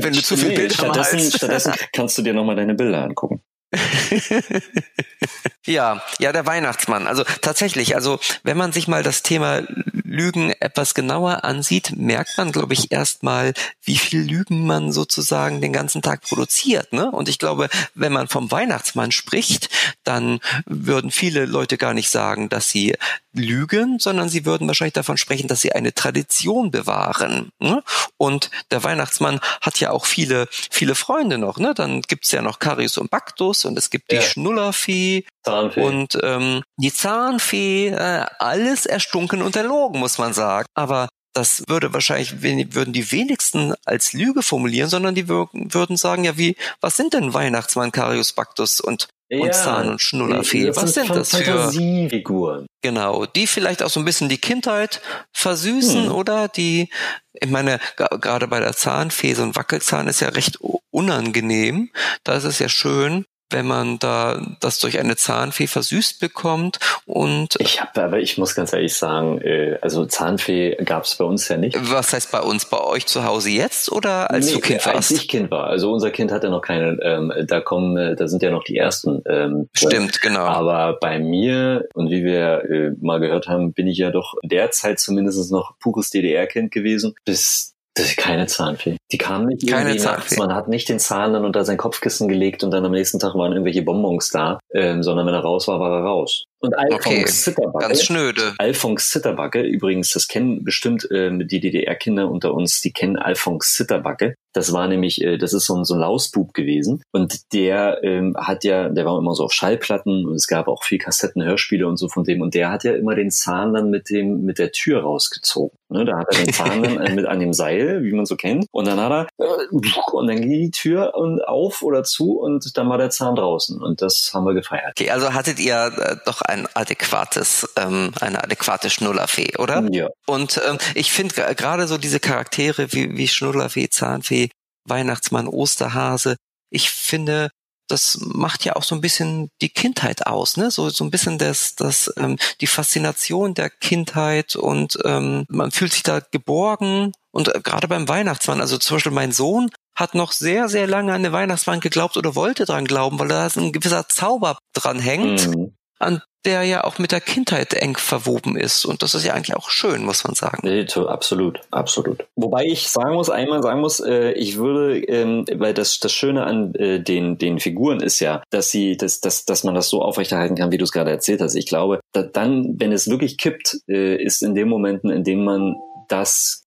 wenn 0.00 0.12
du 0.12 0.22
zu 0.22 0.36
viel 0.36 0.50
nee, 0.50 0.56
Bilder 0.56 0.74
stattdessen, 0.74 1.32
stattdessen 1.32 1.72
kannst 1.92 2.16
du 2.18 2.22
dir 2.22 2.32
nochmal 2.32 2.54
deine 2.54 2.74
Bilder 2.74 3.02
angucken. 3.02 3.42
ja, 5.66 6.02
ja, 6.18 6.32
der 6.32 6.46
Weihnachtsmann. 6.46 7.06
Also 7.06 7.24
tatsächlich, 7.42 7.94
also 7.94 8.18
wenn 8.42 8.56
man 8.56 8.72
sich 8.72 8.88
mal 8.88 9.02
das 9.02 9.22
Thema 9.22 9.62
Lügen 10.04 10.50
etwas 10.60 10.94
genauer 10.94 11.44
ansieht, 11.44 11.96
merkt 11.96 12.38
man, 12.38 12.52
glaube 12.52 12.74
ich, 12.74 12.92
erstmal, 12.92 13.54
wie 13.82 13.98
viel 13.98 14.20
Lügen 14.20 14.66
man 14.66 14.92
sozusagen 14.92 15.60
den 15.60 15.72
ganzen 15.72 16.00
Tag 16.00 16.22
produziert. 16.22 16.92
Ne? 16.92 17.10
Und 17.10 17.28
ich 17.28 17.38
glaube, 17.38 17.68
wenn 17.94 18.12
man 18.12 18.28
vom 18.28 18.50
Weihnachtsmann 18.50 19.10
spricht, 19.10 19.68
dann 20.04 20.40
würden 20.64 21.10
viele 21.10 21.44
Leute 21.44 21.76
gar 21.76 21.92
nicht 21.92 22.10
sagen, 22.10 22.48
dass 22.48 22.68
sie 22.68 22.94
lügen, 23.32 23.98
sondern 23.98 24.28
sie 24.28 24.46
würden 24.46 24.66
wahrscheinlich 24.66 24.94
davon 24.94 25.18
sprechen, 25.18 25.48
dass 25.48 25.60
sie 25.60 25.72
eine 25.72 25.92
Tradition 25.92 26.70
bewahren. 26.70 27.50
Ne? 27.58 27.82
Und 28.16 28.50
der 28.70 28.82
Weihnachtsmann 28.82 29.40
hat 29.60 29.78
ja 29.80 29.90
auch 29.90 30.06
viele, 30.06 30.48
viele 30.70 30.94
Freunde 30.94 31.36
noch. 31.36 31.58
Ne? 31.58 31.74
Dann 31.74 32.00
gibt's 32.02 32.32
ja 32.32 32.40
noch 32.40 32.58
Karius 32.58 32.96
und 32.96 33.10
Baktus 33.10 33.55
und 33.64 33.78
es 33.78 33.90
gibt 33.90 34.10
die 34.10 34.16
ja. 34.16 34.22
Schnullerfee 34.22 35.24
Zahnfee. 35.44 35.82
und 35.82 36.18
ähm, 36.22 36.62
die 36.76 36.92
Zahnfee. 36.92 37.88
Äh, 37.88 38.26
alles 38.38 38.86
erstunken 38.86 39.42
und 39.42 39.56
erlogen, 39.56 40.00
muss 40.00 40.18
man 40.18 40.32
sagen. 40.32 40.66
Aber 40.74 41.08
das 41.36 41.64
würde 41.68 41.92
wahrscheinlich, 41.92 42.42
würden 42.42 42.92
die 42.94 43.12
wenigsten 43.12 43.74
als 43.84 44.14
Lüge 44.14 44.42
formulieren, 44.42 44.88
sondern 44.88 45.14
die 45.14 45.28
würden 45.28 45.96
sagen, 45.96 46.24
ja, 46.24 46.38
wie, 46.38 46.56
was 46.80 46.96
sind 46.96 47.12
denn 47.12 47.34
Weihnachtsmann, 47.34 47.92
Carius 47.92 48.32
Bactus 48.32 48.80
und 48.80 49.08
ja, 49.28 49.40
und 49.40 49.54
Zahn 49.54 49.88
und 49.90 50.00
Schnullerfee. 50.00 50.74
Was 50.74 50.94
sind 50.94 51.10
das 51.10 51.30
für 51.36 51.44
Fantasiefiguren? 51.44 52.66
Genau, 52.80 53.26
die 53.26 53.46
vielleicht 53.46 53.82
auch 53.82 53.90
so 53.90 54.00
ein 54.00 54.04
bisschen 54.04 54.28
die 54.28 54.38
Kindheit 54.38 55.02
versüßen 55.32 56.04
hm. 56.04 56.12
oder 56.12 56.48
die, 56.48 56.88
ich 57.34 57.50
meine, 57.50 57.80
gerade 57.96 58.46
bei 58.46 58.60
der 58.60 58.74
Zahnfee, 58.74 59.34
so 59.34 59.42
ein 59.42 59.56
Wackelzahn 59.56 60.06
ist 60.06 60.20
ja 60.20 60.28
recht 60.28 60.58
unangenehm. 60.90 61.90
Da 62.24 62.34
ist 62.34 62.44
es 62.44 62.60
ja 62.60 62.68
schön, 62.68 63.24
wenn 63.50 63.66
man 63.66 63.98
da 63.98 64.40
das 64.60 64.78
durch 64.80 64.98
eine 64.98 65.16
Zahnfee 65.16 65.66
versüßt 65.66 66.20
bekommt 66.20 66.78
und 67.04 67.56
ich 67.58 67.80
habe 67.80 68.02
aber 68.02 68.18
ich 68.18 68.38
muss 68.38 68.54
ganz 68.54 68.72
ehrlich 68.72 68.94
sagen 68.94 69.40
äh, 69.40 69.78
also 69.80 70.04
Zahnfee 70.06 70.76
gab 70.84 71.04
es 71.04 71.14
bei 71.16 71.24
uns 71.24 71.48
ja 71.48 71.56
nicht. 71.56 71.76
Was 71.90 72.12
heißt 72.12 72.32
bei 72.32 72.40
uns? 72.40 72.64
Bei 72.64 72.80
euch 72.80 73.06
zu 73.06 73.24
Hause 73.24 73.50
jetzt 73.50 73.90
oder 73.92 74.30
als 74.30 74.46
nee, 74.46 74.54
du 74.54 74.60
Kind 74.60 74.86
warst? 74.86 74.96
als 74.96 75.10
ich 75.12 75.28
Kind 75.28 75.50
war. 75.50 75.68
Also 75.68 75.92
unser 75.92 76.10
Kind 76.10 76.32
hat 76.32 76.42
ja 76.42 76.50
noch 76.50 76.62
keine 76.62 76.98
ähm, 77.02 77.32
da 77.46 77.60
kommen 77.60 77.96
äh, 77.96 78.16
da 78.16 78.28
sind 78.28 78.42
ja 78.42 78.50
noch 78.50 78.64
die 78.64 78.76
ersten 78.76 79.22
ähm, 79.26 79.68
stimmt 79.72 80.20
genau. 80.20 80.44
Aber 80.44 80.98
bei 81.00 81.18
mir 81.18 81.88
und 81.94 82.10
wie 82.10 82.24
wir 82.24 82.64
äh, 82.64 82.90
mal 83.00 83.20
gehört 83.20 83.48
haben 83.48 83.72
bin 83.72 83.86
ich 83.86 83.98
ja 83.98 84.10
doch 84.10 84.34
derzeit 84.42 84.98
zumindest 84.98 85.50
noch 85.52 85.78
pures 85.78 86.10
DDR-Kind 86.10 86.72
gewesen. 86.72 87.14
Bis 87.24 87.75
das 87.96 88.10
ist 88.10 88.16
keine 88.18 88.46
Zahnfee. 88.46 88.96
Die 89.10 89.18
kam 89.18 89.46
nicht 89.46 89.66
keine 89.66 89.90
irgendwie 89.90 89.98
Zahnfee. 89.98 90.18
nachts. 90.18 90.36
Man 90.36 90.54
hat 90.54 90.68
nicht 90.68 90.88
den 90.88 90.98
Zahn 90.98 91.32
dann 91.32 91.44
unter 91.44 91.64
sein 91.64 91.78
Kopfkissen 91.78 92.28
gelegt 92.28 92.62
und 92.62 92.70
dann 92.70 92.84
am 92.84 92.92
nächsten 92.92 93.18
Tag 93.18 93.34
waren 93.34 93.52
irgendwelche 93.52 93.82
Bonbons 93.82 94.30
da, 94.30 94.58
ähm, 94.74 95.02
sondern 95.02 95.26
wenn 95.26 95.34
er 95.34 95.40
raus 95.40 95.66
war, 95.66 95.80
war 95.80 95.98
er 95.98 96.04
raus. 96.04 96.44
Und 96.58 96.76
Alphonse 96.76 97.08
okay, 97.08 97.24
Zitterbacke. 97.24 97.86
Ganz 97.86 98.02
schnöde. 98.02 98.54
Alphonse 98.58 99.06
Zitterbacke, 99.08 99.62
übrigens, 99.62 100.10
das 100.10 100.26
kennen 100.26 100.64
bestimmt 100.64 101.06
ähm, 101.12 101.46
die 101.46 101.60
DDR-Kinder 101.60 102.30
unter 102.30 102.54
uns, 102.54 102.80
die 102.80 102.92
kennen 102.92 103.16
Alphonse 103.16 103.72
Zitterbacke. 103.72 104.34
Das 104.52 104.72
war 104.72 104.88
nämlich, 104.88 105.22
äh, 105.22 105.36
das 105.36 105.52
ist 105.52 105.66
so 105.66 105.76
ein, 105.76 105.84
so 105.84 105.94
ein 105.94 106.00
Lausbub 106.00 106.54
gewesen. 106.54 107.02
Und 107.12 107.52
der 107.52 108.02
ähm, 108.02 108.34
hat 108.38 108.64
ja, 108.64 108.88
der 108.88 109.04
war 109.04 109.18
immer 109.18 109.34
so 109.34 109.44
auf 109.44 109.52
Schallplatten 109.52 110.26
und 110.26 110.34
es 110.34 110.46
gab 110.46 110.66
auch 110.68 110.82
viel 110.82 110.98
Kassetten, 110.98 111.44
Hörspiele 111.44 111.86
und 111.86 111.98
so 111.98 112.08
von 112.08 112.24
dem. 112.24 112.40
Und 112.40 112.54
der 112.54 112.70
hat 112.70 112.84
ja 112.84 112.94
immer 112.94 113.14
den 113.14 113.30
Zahn 113.30 113.74
dann 113.74 113.90
mit 113.90 114.08
dem, 114.08 114.42
mit 114.42 114.58
der 114.58 114.72
Tür 114.72 115.02
rausgezogen. 115.02 115.76
Ne, 115.88 116.04
da 116.04 116.18
hat 116.18 116.26
er 116.32 116.44
den 116.44 116.52
Zahn 116.52 116.84
äh, 116.84 117.14
mit 117.14 117.26
an 117.26 117.38
dem 117.38 117.52
Seil, 117.52 118.02
wie 118.02 118.12
man 118.12 118.26
so 118.26 118.36
kennt. 118.36 118.66
Und 118.72 118.88
dann 118.88 119.00
hat 119.00 119.12
er, 119.38 119.44
äh, 119.44 119.66
und 120.12 120.26
dann 120.26 120.40
ging 120.40 120.50
die 120.50 120.70
Tür 120.72 121.14
auf 121.46 121.82
oder 121.82 122.02
zu 122.02 122.40
und 122.40 122.76
dann 122.76 122.88
war 122.88 122.98
der 122.98 123.10
Zahn 123.10 123.36
draußen. 123.36 123.80
Und 123.80 124.02
das 124.02 124.32
haben 124.34 124.44
wir 124.44 124.54
gefeiert. 124.54 124.94
Okay, 124.98 125.10
also 125.10 125.32
hattet 125.32 125.60
ihr 125.60 125.92
äh, 125.96 126.16
doch 126.24 126.42
ein 126.42 126.66
adäquates, 126.74 127.68
ähm, 127.76 128.10
eine 128.20 128.42
adäquate 128.42 128.90
Schnullerfee, 128.90 129.56
oder? 129.58 129.86
Ja. 129.92 130.08
Und 130.26 130.60
ähm, 130.68 130.78
ich 130.94 131.12
finde 131.12 131.34
gerade 131.54 131.86
so 131.86 131.98
diese 131.98 132.18
Charaktere 132.18 132.92
wie, 132.92 133.16
wie 133.16 133.28
Schnullerfee, 133.28 133.88
Zahnfee, 133.88 134.50
Weihnachtsmann, 134.88 135.46
Osterhase, 135.46 136.36
ich 136.70 136.90
finde, 136.90 137.50
das 137.88 138.18
macht 138.20 138.64
ja 138.64 138.76
auch 138.76 138.82
so 138.82 138.94
ein 138.94 139.00
bisschen 139.00 139.50
die 139.60 139.68
Kindheit 139.68 140.26
aus, 140.26 140.56
ne? 140.56 140.70
So 140.70 140.88
so 140.90 141.04
ein 141.04 141.10
bisschen 141.10 141.38
das 141.38 141.74
das 141.76 142.12
ähm, 142.16 142.36
die 142.60 142.66
Faszination 142.66 143.54
der 143.54 143.70
Kindheit 143.70 144.56
und 144.56 144.98
ähm, 145.04 145.44
man 145.48 145.70
fühlt 145.70 145.92
sich 145.92 146.02
da 146.02 146.20
geborgen 146.20 147.12
und 147.30 147.54
äh, 147.54 147.60
gerade 147.62 147.88
beim 147.88 148.08
Weihnachtsmann, 148.08 148.60
also 148.60 148.78
zum 148.78 148.96
Beispiel 148.96 149.12
mein 149.12 149.32
Sohn 149.32 149.70
hat 149.94 150.14
noch 150.14 150.32
sehr 150.32 150.68
sehr 150.68 150.86
lange 150.86 151.12
an 151.14 151.22
den 151.22 151.32
Weihnachtsmann 151.32 151.80
geglaubt 151.80 152.16
oder 152.16 152.34
wollte 152.34 152.64
dran 152.64 152.86
glauben, 152.86 153.18
weil 153.18 153.28
da 153.28 153.48
ein 153.56 153.72
gewisser 153.72 154.08
Zauber 154.08 154.58
dran 154.74 154.98
hängt. 154.98 155.48
Mhm 155.48 155.75
an 155.98 156.22
der 156.46 156.62
ja 156.62 156.84
auch 156.84 156.98
mit 156.98 157.10
der 157.10 157.20
Kindheit 157.20 157.74
eng 157.74 157.96
verwoben 157.96 158.56
ist. 158.56 158.84
Und 158.84 159.02
das 159.02 159.14
ist 159.14 159.24
ja 159.24 159.34
eigentlich 159.34 159.56
auch 159.56 159.68
schön, 159.68 160.04
muss 160.04 160.24
man 160.24 160.34
sagen. 160.34 160.66
Absolut, 161.10 161.60
absolut. 161.72 162.24
Wobei 162.36 162.64
ich 162.64 162.88
sagen 162.88 163.14
muss, 163.14 163.28
einmal 163.28 163.62
sagen 163.62 163.80
muss, 163.80 163.98
äh, 163.98 164.30
ich 164.32 164.56
würde, 164.56 165.00
ähm, 165.00 165.44
weil 165.54 165.74
das, 165.74 165.98
das 165.98 166.12
Schöne 166.12 166.44
an 166.44 166.72
äh, 166.76 167.00
den, 167.00 167.36
den 167.36 167.58
Figuren 167.58 168.00
ist 168.00 168.20
ja, 168.20 168.42
dass 168.50 168.70
sie, 168.70 168.96
dass, 168.96 169.20
dass, 169.20 169.44
dass 169.44 169.64
man 169.64 169.74
das 169.74 169.88
so 169.88 170.02
aufrechterhalten 170.02 170.54
kann, 170.54 170.70
wie 170.70 170.78
du 170.78 170.84
es 170.84 170.92
gerade 170.92 171.10
erzählt 171.10 171.40
hast. 171.40 171.56
Ich 171.56 171.66
glaube, 171.66 172.00
dann, 172.12 172.76
wenn 172.78 172.92
es 172.92 173.10
wirklich 173.10 173.38
kippt, 173.38 173.78
äh, 173.88 174.14
ist 174.16 174.42
in 174.42 174.54
den 174.54 174.68
Momenten, 174.68 175.10
in 175.10 175.24
denen 175.24 175.44
man 175.44 175.74
das 176.08 176.65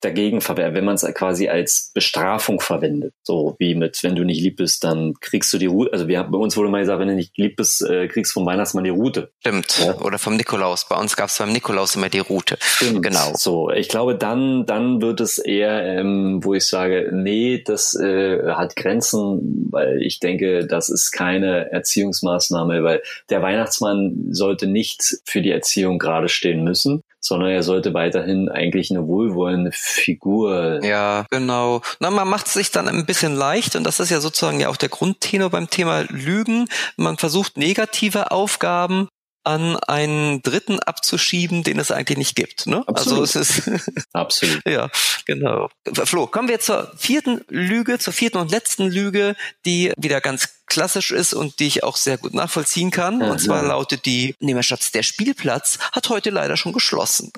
dagegen 0.00 0.40
verwehrt, 0.40 0.74
wenn 0.74 0.84
man 0.84 0.94
es 0.94 1.02
quasi 1.14 1.48
als 1.48 1.90
Bestrafung 1.94 2.60
verwendet. 2.60 3.14
So 3.22 3.56
wie 3.58 3.74
mit, 3.74 4.02
wenn 4.02 4.14
du 4.14 4.24
nicht 4.24 4.40
lieb 4.40 4.56
bist, 4.56 4.84
dann 4.84 5.14
kriegst 5.20 5.52
du 5.52 5.58
die 5.58 5.66
Route. 5.66 5.92
Also 5.92 6.08
wir, 6.08 6.22
bei 6.24 6.38
uns 6.38 6.56
wurde 6.56 6.68
mal 6.68 6.80
gesagt, 6.80 7.00
wenn 7.00 7.08
du 7.08 7.14
nicht 7.14 7.36
lieb 7.36 7.56
bist, 7.56 7.82
äh, 7.82 8.06
kriegst 8.08 8.32
du 8.32 8.40
vom 8.40 8.46
Weihnachtsmann 8.46 8.84
die 8.84 8.90
Route. 8.90 9.32
Stimmt. 9.40 9.78
Ja. 9.78 9.98
Oder 10.00 10.18
vom 10.18 10.36
Nikolaus. 10.36 10.86
Bei 10.88 10.96
uns 10.96 11.16
gab 11.16 11.28
es 11.28 11.38
beim 11.38 11.52
Nikolaus 11.52 11.96
immer 11.96 12.08
die 12.08 12.20
Route. 12.20 12.56
Stimmt. 12.60 13.02
Genau. 13.02 13.32
So, 13.34 13.70
ich 13.70 13.88
glaube, 13.88 14.14
dann, 14.14 14.66
dann 14.66 15.02
wird 15.02 15.20
es 15.20 15.38
eher, 15.38 15.84
ähm, 15.84 16.40
wo 16.42 16.54
ich 16.54 16.66
sage, 16.66 17.10
nee, 17.12 17.62
das 17.64 17.94
äh, 17.94 18.52
hat 18.52 18.76
Grenzen, 18.76 19.68
weil 19.70 20.00
ich 20.02 20.20
denke, 20.20 20.66
das 20.66 20.88
ist 20.88 21.10
keine 21.10 21.70
Erziehungsmaßnahme, 21.72 22.82
weil 22.84 23.02
der 23.30 23.42
Weihnachtsmann 23.42 24.28
sollte 24.30 24.66
nicht 24.66 25.18
für 25.24 25.42
die 25.42 25.50
Erziehung 25.50 25.98
gerade 25.98 26.28
stehen 26.28 26.62
müssen 26.62 27.02
sondern 27.20 27.50
er 27.50 27.62
sollte 27.62 27.94
weiterhin 27.94 28.48
eigentlich 28.48 28.90
eine 28.90 29.06
wohlwollende 29.06 29.70
Figur. 29.72 30.80
Ja, 30.84 31.26
genau. 31.30 31.82
Na, 32.00 32.10
man 32.10 32.28
macht 32.28 32.46
es 32.46 32.54
sich 32.54 32.70
dann 32.70 32.88
ein 32.88 33.06
bisschen 33.06 33.34
leicht 33.34 33.76
und 33.76 33.84
das 33.84 34.00
ist 34.00 34.10
ja 34.10 34.20
sozusagen 34.20 34.60
ja 34.60 34.68
auch 34.68 34.76
der 34.76 34.88
Grundtenor 34.88 35.50
beim 35.50 35.70
Thema 35.70 36.04
Lügen. 36.08 36.66
Man 36.96 37.18
versucht 37.18 37.56
negative 37.56 38.30
Aufgaben 38.30 39.08
an 39.44 39.76
einen 39.76 40.42
Dritten 40.42 40.78
abzuschieben, 40.80 41.62
den 41.62 41.78
es 41.78 41.90
eigentlich 41.90 42.18
nicht 42.18 42.36
gibt. 42.36 42.66
Ne? 42.66 42.82
Absolut. 42.86 43.20
Also 43.20 43.40
es 43.40 43.58
ist 43.58 43.70
absolut. 44.12 44.62
ja, 44.66 44.90
genau. 45.26 45.68
Flo, 46.04 46.26
kommen 46.26 46.48
wir 46.48 46.60
zur 46.60 46.92
vierten 46.96 47.44
Lüge, 47.48 47.98
zur 47.98 48.12
vierten 48.12 48.38
und 48.38 48.50
letzten 48.50 48.86
Lüge, 48.86 49.36
die 49.64 49.92
wieder 49.96 50.20
ganz 50.20 50.48
klassisch 50.66 51.10
ist 51.12 51.34
und 51.34 51.60
die 51.60 51.66
ich 51.66 51.82
auch 51.82 51.96
sehr 51.96 52.18
gut 52.18 52.34
nachvollziehen 52.34 52.90
kann. 52.90 53.20
Ja, 53.20 53.30
und 53.30 53.38
zwar 53.38 53.62
ja. 53.62 53.68
lautet 53.68 54.04
die, 54.06 54.34
nehmen 54.40 54.58
wir 54.58 54.62
Schatz, 54.62 54.92
der 54.92 55.02
Spielplatz 55.02 55.78
hat 55.92 56.08
heute 56.10 56.30
leider 56.30 56.56
schon 56.56 56.72
geschlossen. 56.72 57.32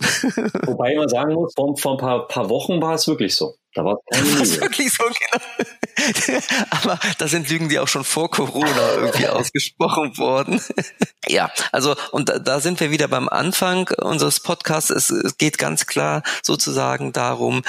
Wobei 0.67 0.97
man 0.97 1.09
sagen 1.09 1.35
muss, 1.35 1.53
vor, 1.55 1.77
vor 1.77 1.93
ein 1.93 1.99
paar, 1.99 2.27
paar 2.27 2.49
Wochen 2.49 2.83
war 2.83 2.95
es 2.95 3.07
wirklich 3.07 3.37
so. 3.37 3.55
Da 3.75 3.85
war 3.85 3.99
es 4.41 4.61
wirklich 4.61 4.93
so, 4.93 5.05
genau. 5.05 6.41
Aber 6.71 6.99
das 7.19 7.31
sind 7.31 7.49
Lügen, 7.49 7.69
die 7.69 7.79
auch 7.79 7.89
schon 7.89 8.05
vor 8.05 8.31
Corona 8.31 8.95
irgendwie 8.95 9.29
ausgesprochen 9.29 10.17
wurden. 10.19 10.61
ja, 11.29 11.53
also 11.71 11.95
und 12.11 12.29
da, 12.29 12.39
da, 12.39 12.61
sind 12.61 12.81
wir 12.81 12.91
wieder 12.91 13.07
beim 13.07 13.29
Anfang 13.29 13.89
unseres 13.99 14.41
Podcasts. 14.41 14.91
Es, 14.91 15.11
es 15.11 15.39
geht 15.39 15.59
ganz 15.59 15.87
klar 15.87 16.23
sozusagen 16.43 17.13
darum, 17.13 17.63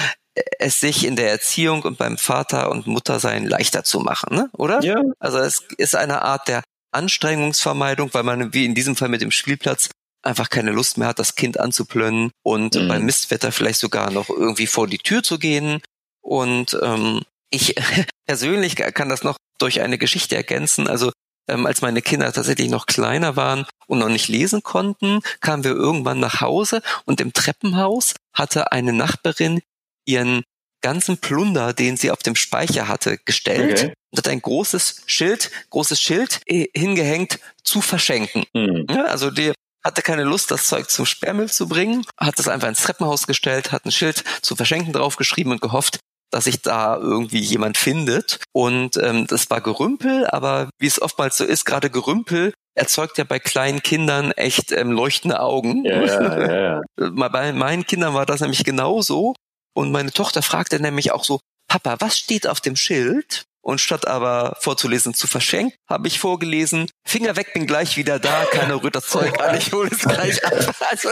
es 0.60 0.80
sich 0.80 1.06
in 1.06 1.16
der 1.16 1.30
Erziehung 1.30 1.84
und 1.84 1.98
beim 1.98 2.18
Vater 2.18 2.72
und 2.72 2.88
Muttersein 2.88 3.46
leichter 3.46 3.84
zu 3.84 4.00
machen, 4.00 4.36
ne? 4.36 4.50
oder? 4.54 4.82
Ja. 4.82 5.02
Also 5.20 5.38
es 5.40 5.64
ist 5.78 5.96
eine 5.96 6.22
Art 6.24 6.48
der 6.48 6.64
Anstrengungsvermeidung, 6.92 8.14
weil 8.14 8.24
man 8.24 8.54
wie 8.54 8.66
in 8.66 8.76
diesem 8.76 8.96
Fall 8.96 9.10
mit 9.10 9.22
dem 9.22 9.32
Spielplatz 9.32 9.90
einfach 10.24 10.50
keine 10.50 10.72
Lust 10.72 10.98
mehr 10.98 11.10
hat, 11.10 11.20
das 11.20 11.36
Kind 11.36 11.60
anzuplönnen 11.60 12.32
und 12.44 12.76
mhm. 12.76 12.88
beim 12.88 13.06
Mistwetter 13.06 13.52
vielleicht 13.52 13.80
sogar 13.80 14.12
noch 14.12 14.30
irgendwie 14.30 14.68
vor 14.68 14.88
die 14.88 14.98
Tür 14.98 15.24
zu 15.24 15.40
gehen. 15.40 15.82
Und 16.22 16.78
ähm, 16.82 17.22
ich 17.50 17.76
persönlich 18.28 18.76
kann 18.76 19.10
das 19.10 19.24
noch 19.24 19.38
durch 19.58 19.82
eine 19.82 19.98
Geschichte 19.98 20.36
ergänzen. 20.36 20.88
Also 20.88 21.12
ähm, 21.48 21.66
als 21.66 21.82
meine 21.82 22.02
Kinder 22.02 22.32
tatsächlich 22.32 22.70
noch 22.70 22.86
kleiner 22.86 23.36
waren 23.36 23.66
und 23.88 24.00
noch 24.00 24.10
nicht 24.10 24.28
lesen 24.28 24.64
konnten, 24.64 25.22
kamen 25.40 25.64
wir 25.64 25.72
irgendwann 25.72 26.20
nach 26.20 26.42
Hause 26.42 26.82
und 27.06 27.22
im 27.22 27.34
Treppenhaus 27.34 28.14
hatte 28.34 28.72
eine 28.72 28.94
Nachbarin 28.94 29.62
ihren 30.06 30.44
ganzen 30.82 31.18
Plunder, 31.18 31.74
den 31.74 31.96
sie 31.96 32.12
auf 32.12 32.20
dem 32.20 32.36
Speicher 32.36 32.88
hatte, 32.88 33.18
gestellt 33.20 33.80
okay. 33.80 33.94
und 34.12 34.18
hat 34.18 34.28
ein 34.28 34.42
großes 34.42 35.04
Schild, 35.06 35.52
großes 35.70 36.02
Schild 36.02 36.42
äh, 36.48 36.68
hingehängt 36.76 37.40
zu 37.64 37.82
verschenken. 37.82 38.46
Mhm. 38.54 38.88
Ja, 38.90 39.06
also 39.06 39.30
die 39.30 39.54
hatte 39.84 40.02
keine 40.02 40.24
Lust, 40.24 40.52
das 40.52 40.68
Zeug 40.68 40.90
zum 40.90 41.06
Sperrmüll 41.06 41.50
zu 41.50 41.68
bringen, 41.68 42.06
hat 42.20 42.40
es 42.40 42.48
einfach 42.48 42.68
ins 42.68 42.82
Treppenhaus 42.82 43.28
gestellt, 43.28 43.72
hat 43.72 43.86
ein 43.86 43.92
Schild 43.92 44.24
zu 44.42 44.56
verschenken 44.56 44.94
draufgeschrieben 44.94 45.52
und 45.52 45.62
gehofft, 45.62 46.00
dass 46.32 46.46
sich 46.46 46.62
da 46.62 46.98
irgendwie 46.98 47.40
jemand 47.40 47.78
findet. 47.78 48.40
Und 48.54 48.98
ähm, 48.98 49.28
das 49.28 49.50
war 49.50 49.62
Gerümpel, 49.62 50.28
aber 50.28 50.70
wie 50.80 50.88
es 50.88 51.02
oftmals 51.02 51.38
so 51.38 51.44
ist, 51.44 51.66
gerade 51.66 51.90
Gerümpel 51.90 52.54
erzeugt 52.74 53.18
ja 53.18 53.26
bei 53.26 53.40
kleinen 53.40 53.84
Kindern 53.84 54.32
echt 54.32 54.72
ähm, 54.72 54.92
leuchtende 54.92 55.42
Augen. 55.42 55.84
Ja, 55.84 56.04
ja, 56.04 56.62
ja. 56.62 56.82
bei 57.30 57.52
meinen 57.52 57.86
Kindern 57.86 58.14
war 58.14 58.26
das 58.26 58.40
nämlich 58.42 58.64
genauso. 58.64 59.36
Und 59.74 59.92
meine 59.92 60.12
Tochter 60.12 60.42
fragte 60.42 60.80
nämlich 60.80 61.12
auch 61.12 61.24
so, 61.24 61.40
Papa, 61.68 61.98
was 62.00 62.18
steht 62.18 62.48
auf 62.48 62.62
dem 62.62 62.76
Schild? 62.76 63.46
Und 63.64 63.80
statt 63.80 64.08
aber 64.08 64.58
vorzulesen 64.60 65.14
zu 65.14 65.28
verschenken, 65.28 65.78
habe 65.88 66.08
ich 66.08 66.20
vorgelesen, 66.20 66.90
Finger 67.06 67.36
weg, 67.36 67.54
bin 67.54 67.68
gleich 67.68 67.96
wieder 67.96 68.18
da, 68.18 68.46
keiner 68.46 68.82
rührt 68.82 68.96
das 68.96 69.08
Zeug 69.08 69.40
an, 69.42 69.56
ich 69.56 69.72
hole 69.72 69.90
es 69.92 70.00
gleich 70.00 70.44
ab. 70.44 70.76
Also, 70.90 71.10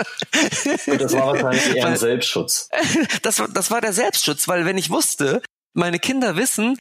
das 0.97 1.13
war 1.13 1.27
wahrscheinlich 1.27 1.75
eher 1.75 1.87
ein 1.87 1.97
Selbstschutz. 1.97 2.69
Das, 3.21 3.41
das 3.53 3.69
war 3.69 3.81
der 3.81 3.93
Selbstschutz, 3.93 4.47
weil 4.47 4.65
wenn 4.65 4.77
ich 4.77 4.89
wusste, 4.89 5.41
meine 5.73 5.99
Kinder 5.99 6.35
wissen, 6.35 6.77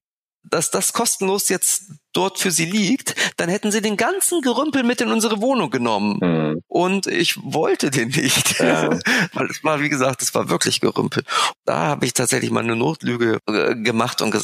dass 0.50 0.70
das 0.70 0.92
kostenlos 0.92 1.48
jetzt 1.48 1.92
dort 2.12 2.38
für 2.38 2.50
sie 2.50 2.64
liegt, 2.64 3.14
dann 3.36 3.48
hätten 3.48 3.70
sie 3.70 3.80
den 3.80 3.96
ganzen 3.96 4.40
Gerümpel 4.40 4.82
mit 4.82 5.00
in 5.00 5.12
unsere 5.12 5.40
Wohnung 5.40 5.70
genommen. 5.70 6.18
Mhm. 6.20 6.62
Und 6.66 7.06
ich 7.06 7.36
wollte 7.42 7.90
den 7.90 8.08
nicht. 8.08 8.58
Ja. 8.58 8.90
Weil 9.32 9.46
es 9.46 9.62
war, 9.62 9.80
wie 9.80 9.88
gesagt, 9.88 10.22
es 10.22 10.34
war 10.34 10.48
wirklich 10.48 10.80
Gerümpel. 10.80 11.22
Da 11.64 11.76
habe 11.76 12.06
ich 12.06 12.14
tatsächlich 12.14 12.50
mal 12.50 12.64
eine 12.64 12.76
Notlüge 12.76 13.38
äh, 13.46 13.74
gemacht 13.76 14.22
und 14.22 14.34
äh, 14.34 14.40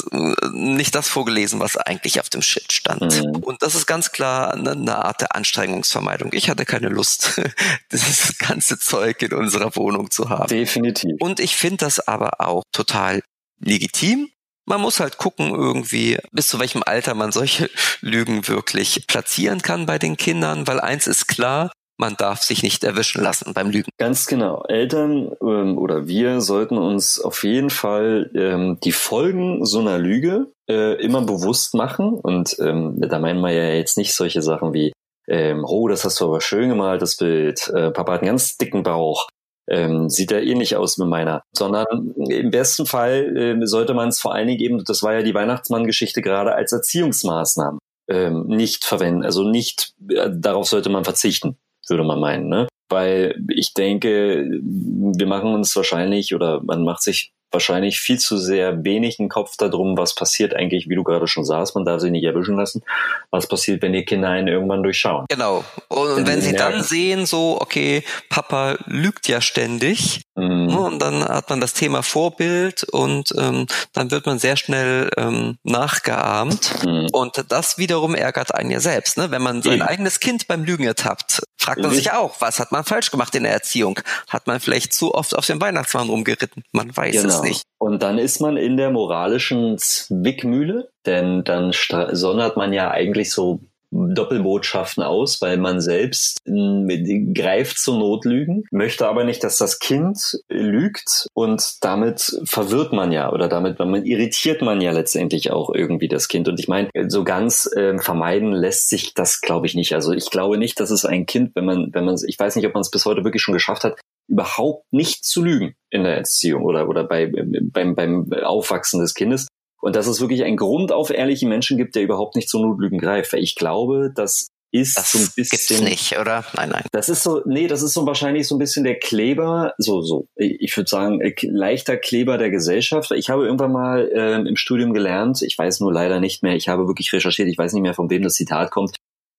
nicht 0.53 0.95
das 0.95 1.09
vorgelesen, 1.09 1.59
was 1.61 1.77
eigentlich 1.77 2.21
auf 2.21 2.29
dem 2.29 2.43
Shit 2.43 2.73
stand. 2.73 3.23
Mhm. 3.23 3.43
Und 3.43 3.63
das 3.63 3.75
ist 3.75 3.87
ganz 3.87 4.13
klar 4.13 4.55
eine 4.55 5.05
Art 5.05 5.21
der 5.21 5.35
Anstrengungsvermeidung. 5.35 6.33
Ich 6.33 6.49
hatte 6.51 6.65
keine 6.65 6.89
Lust, 6.89 7.41
dieses 7.93 8.39
ganze 8.39 8.79
Zeug 8.79 9.21
in 9.23 9.33
unserer 9.33 9.75
Wohnung 9.75 10.11
zu 10.11 10.29
haben. 10.29 10.49
Definitiv. 10.49 11.17
Und 11.19 11.41
ich 11.41 11.57
finde 11.57 11.79
das 11.79 12.07
aber 12.07 12.41
auch 12.41 12.63
total 12.73 13.23
legitim 13.59 14.29
man 14.67 14.81
muss 14.81 15.01
halt 15.01 15.19
gucken 15.19 15.55
irgendwie, 15.55 16.19
bis 16.33 16.49
zu 16.49 16.59
welchem 16.59 16.83
Alter 16.85 17.15
man 17.15 17.33
solche 17.33 17.71
Lügen 18.01 18.49
wirklich 18.49 19.07
platzieren 19.07 19.63
kann 19.63 19.87
bei 19.87 19.99
den 19.99 20.17
Kindern, 20.17 20.67
weil 20.67 20.81
eins 20.81 21.07
ist 21.07 21.27
klar, 21.27 21.71
man 21.97 22.17
darf 22.17 22.43
sich 22.43 22.63
nicht 22.63 22.83
erwischen 22.83 23.23
lassen 23.23 23.55
beim 23.55 23.71
Lügen. 23.71 23.91
Ganz 23.99 24.27
genau. 24.27 24.65
Eltern 24.69 25.31
ähm, 25.41 25.79
oder 25.79 26.09
wir 26.09 26.41
sollten 26.41 26.77
uns 26.77 27.21
auf 27.21 27.45
jeden 27.45 27.71
Fall 27.71 28.31
ähm, 28.35 28.79
die 28.83 28.93
Folgen 28.93 29.65
so 29.65 29.79
einer 29.79 29.99
Lüge 29.99 30.49
äh, 30.69 31.01
immer 31.01 31.23
bewusst 31.23 31.75
machen. 31.75 32.15
Und 32.15 32.57
ähm, 32.59 32.97
da 33.01 33.19
meinen 33.21 33.41
wir 33.41 33.53
ja 33.53 33.75
jetzt 33.75 33.97
nicht 33.97 34.15
solche 34.15 34.43
Sachen 34.43 34.73
wie, 34.73 34.93
ähm, 35.29 35.65
oh, 35.65 35.87
das 35.87 36.05
hast 36.05 36.21
du 36.21 36.25
aber 36.25 36.41
schön 36.41 36.69
gemalt, 36.69 37.01
das 37.01 37.17
Bild. 37.17 37.69
Äh, 37.69 37.93
Papa 37.93 38.15
hat 38.15 38.23
einen 38.23 38.31
ganz 38.31 38.57
dicken 38.57 38.83
Bauch 38.83 39.29
ähm, 39.69 40.09
sieht 40.09 40.33
er 40.33 40.43
ähnlich 40.43 40.77
aus 40.77 40.99
mit 40.99 41.09
meiner. 41.09 41.43
Sondern 41.53 42.15
im 42.17 42.51
besten 42.51 42.87
Fall 42.87 43.37
äh, 43.37 43.67
sollte 43.67 43.95
man 43.95 44.09
es 44.09 44.21
vor 44.21 44.35
allen 44.35 44.49
Dingen 44.49 44.61
eben, 44.61 44.85
das 44.85 45.03
war 45.03 45.15
ja 45.15 45.23
die 45.23 45.35
Weihnachtsmann-Geschichte 45.35 46.23
gerade 46.23 46.55
als 46.55 46.73
Erziehungsmaßnahmen 46.73 47.79
ähm, 48.09 48.47
nicht 48.47 48.85
verwenden. 48.85 49.25
Also 49.25 49.49
nicht, 49.49 49.95
äh, 50.11 50.31
darauf 50.33 50.69
sollte 50.69 50.91
man 50.91 51.05
verzichten, 51.05 51.57
würde 51.89 52.05
man 52.05 52.21
meinen. 52.21 52.49
Ne? 52.49 52.69
Weil 52.89 53.41
ich 53.49 53.75
denke, 53.75 54.47
wir 54.63 55.27
machen 55.27 55.55
uns 55.55 55.75
wahrscheinlich 55.75 56.35
oder 56.35 56.63
man 56.63 56.85
macht 56.85 57.03
sich 57.03 57.33
wahrscheinlich 57.55 58.01
viel 58.01 58.19
zu 58.19 58.37
sehr 58.37 58.85
wenig 58.85 59.19
einen 59.19 59.31
Kopf 59.31 59.57
darum, 59.57 59.97
was 59.97 60.15
passiert 60.15 60.55
eigentlich, 60.55 60.89
wie 60.89 60.97
du 60.97 61.05
gerade 61.05 61.27
schon 61.27 61.45
sagst, 61.45 61.75
man 61.75 61.87
darf 61.87 62.01
sich 62.01 62.11
nicht 62.11 62.25
erwischen 62.25 62.57
lassen, 62.57 62.83
was 63.31 63.47
passiert, 63.47 63.81
wenn 63.81 63.95
die 63.95 64.05
Kinder 64.05 64.29
einen 64.29 64.49
irgendwann 64.49 64.83
durchschauen. 64.83 65.25
Genau. 65.31 65.65
Und 65.89 66.17
wenn, 66.17 66.27
wenn 66.27 66.41
sie 66.43 66.55
dann 66.55 66.83
sehen, 66.83 67.25
so, 67.25 67.59
okay, 67.61 68.03
Papa 68.29 68.77
lügt 68.87 69.29
ja 69.29 69.41
ständig, 69.41 70.23
mhm. 70.35 70.54
Ne, 70.67 70.81
und 70.81 70.99
dann 71.01 71.25
hat 71.25 71.51
man 71.51 71.61
das 71.61 71.75
Thema 71.75 72.03
Vorbild 72.03 72.85
und 72.85 73.35
ähm, 73.39 73.67
dann 73.93 74.11
wird 74.11 74.27
man 74.27 74.39
sehr 74.39 74.57
schnell 74.57 75.11
ähm, 75.17 75.59
nachgeahmt. 75.63 76.85
Mhm. 76.85 77.09
Und 77.13 77.45
das 77.49 77.79
wiederum 77.79 78.15
ärgert 78.15 78.55
einen 78.55 78.71
ja 78.71 78.81
selbst. 78.81 79.17
Ne? 79.17 79.31
Wenn 79.31 79.43
man 79.43 79.63
sein 79.63 79.79
mhm. 79.79 79.83
eigenes 79.83 80.21
Kind 80.21 80.47
beim 80.49 80.65
Lügen 80.65 80.85
ertappt, 80.85 81.43
fragt 81.57 81.83
man 81.83 81.91
sich 81.93 82.13
auch, 82.13 82.41
was 82.41 82.61
hat 82.61 82.73
man 82.73 82.85
falsch 82.85 83.11
gemacht 83.11 83.35
in 83.35 83.45
der 83.45 83.53
Erziehung? 83.53 83.99
Hat 84.29 84.47
man 84.47 84.61
vielleicht 84.61 84.93
zu 84.93 85.15
oft 85.15 85.37
auf 85.37 85.47
dem 85.47 85.61
Weihnachtsmann 85.61 86.09
rumgeritten? 86.09 86.63
Man 86.73 86.95
weiß 86.97 87.23
genau. 87.23 87.35
es 87.35 87.43
nicht. 87.43 87.63
Und 87.79 88.03
dann 88.03 88.19
ist 88.19 88.41
man 88.41 88.57
in 88.57 88.77
der 88.77 88.91
moralischen 88.91 89.79
Zwickmühle, 89.79 90.91
denn 91.07 91.45
dann 91.45 91.73
sondert 91.73 92.57
man 92.57 92.73
ja 92.73 92.91
eigentlich 92.91 93.33
so 93.33 93.61
Doppelbotschaften 93.95 95.03
aus, 95.03 95.41
weil 95.41 95.57
man 95.57 95.81
selbst 95.81 96.39
greift 96.45 97.79
zur 97.79 97.99
Notlügen, 97.99 98.65
möchte 98.71 99.07
aber 99.07 99.25
nicht, 99.25 99.45
dass 99.45 99.59
das 99.59 99.79
Kind 99.79 100.39
lügt 100.49 101.29
und 101.35 101.77
damit 101.83 102.41
verwirrt 102.45 102.93
man 102.93 103.13
ja 103.13 103.33
oder 103.33 103.49
damit 103.49 103.79
man 103.79 104.05
irritiert 104.05 104.63
man 104.63 104.81
ja 104.81 104.93
letztendlich 104.93 105.51
auch 105.51 105.73
irgendwie 105.73 106.09
das 106.09 106.29
Kind. 106.29 106.49
Und 106.49 106.59
ich 106.59 106.69
meine, 106.69 106.89
so 107.09 107.25
ganz 107.25 107.71
äh, 107.75 107.99
vermeiden 107.99 108.53
lässt 108.53 108.89
sich 108.89 109.15
das, 109.15 109.41
glaube 109.41 109.67
ich, 109.67 109.75
nicht. 109.75 109.95
Also 109.95 110.13
ich 110.13 110.31
glaube 110.31 110.59
nicht, 110.59 110.81
dass 110.81 110.91
es 110.91 111.05
ein 111.05 111.27
Kind, 111.27 111.55
wenn 111.55 111.65
man, 111.65 111.91
wenn 111.93 112.05
man, 112.05 112.17
ich 112.27 112.39
weiß 112.39 112.57
nicht, 112.57 112.67
ob 112.67 112.75
man 112.75 112.83
es 112.83 112.91
bis 112.91 113.05
heute 113.05 113.25
wirklich 113.25 113.43
schon 113.43 113.55
geschafft 113.55 113.85
hat, 113.85 113.99
überhaupt 114.29 114.87
nicht 114.93 115.25
zu 115.25 115.43
lügen 115.43 115.75
in 115.91 116.05
der 116.05 116.17
Erziehung 116.17 116.65
oder, 116.65 116.89
oder 116.89 117.05
bei, 117.05 117.31
beim, 117.31 117.95
beim 117.95 118.33
Aufwachsen 118.33 119.01
des 119.01 119.15
Kindes. 119.15 119.49
Und 119.81 119.97
dass 119.97 120.07
es 120.07 120.21
wirklich 120.21 120.45
einen 120.45 120.57
Grund 120.57 120.93
auf 120.93 121.11
ehrliche 121.11 121.47
Menschen 121.47 121.77
gibt, 121.77 121.95
der 121.95 122.03
überhaupt 122.03 122.37
nicht 122.37 122.49
zu 122.49 122.59
Notlügen 122.59 122.99
greift. 122.99 123.33
Weil 123.33 123.43
ich 123.43 123.55
glaube, 123.55 124.11
das 124.15 124.49
ist 124.75 124.99
das 124.99 125.13
so 125.13 125.19
ein 125.19 125.29
bisschen. 125.37 125.79
Gibt's 125.79 125.83
nicht, 125.83 126.19
oder? 126.19 126.45
Nein, 126.55 126.71
nein. 126.71 126.85
Das 126.91 127.09
ist 127.09 127.23
so, 127.23 127.43
nee, 127.45 127.69
das 127.69 127.83
ist 127.83 127.95
so 127.95 128.07
wahrscheinlich 128.07 128.49
so 128.49 128.57
ein 128.57 128.59
bisschen 128.59 128.83
der 128.83 128.99
Kleber, 128.99 129.73
so, 129.79 130.03
so, 130.03 130.27
ich 130.35 130.77
würde 130.77 130.91
sagen, 130.91 131.21
äh, 131.21 131.33
leichter 131.43 131.97
Kleber 131.97 132.39
der 132.39 132.51
Gesellschaft. 132.51 133.13
Ich 133.13 133.31
habe 133.31 133.45
irgendwann 133.45 133.71
mal 133.71 134.11
äh, 134.13 134.35
im 134.35 134.57
Studium 134.57 134.93
gelernt, 134.93 135.43
ich 135.43 135.57
weiß 135.57 135.79
nur 135.79 135.93
leider 135.93 136.19
nicht 136.19 136.43
mehr, 136.43 136.57
ich 136.57 136.69
habe 136.69 136.89
wirklich 136.89 137.13
recherchiert, 137.13 137.49
ich 137.49 137.57
weiß 137.57 137.73
nicht 137.73 137.83
mehr, 137.83 137.95
von 137.95 138.11
wem 138.11 138.23
das 138.23 138.35
Zitat 138.35 138.73
kommt. 138.73 138.97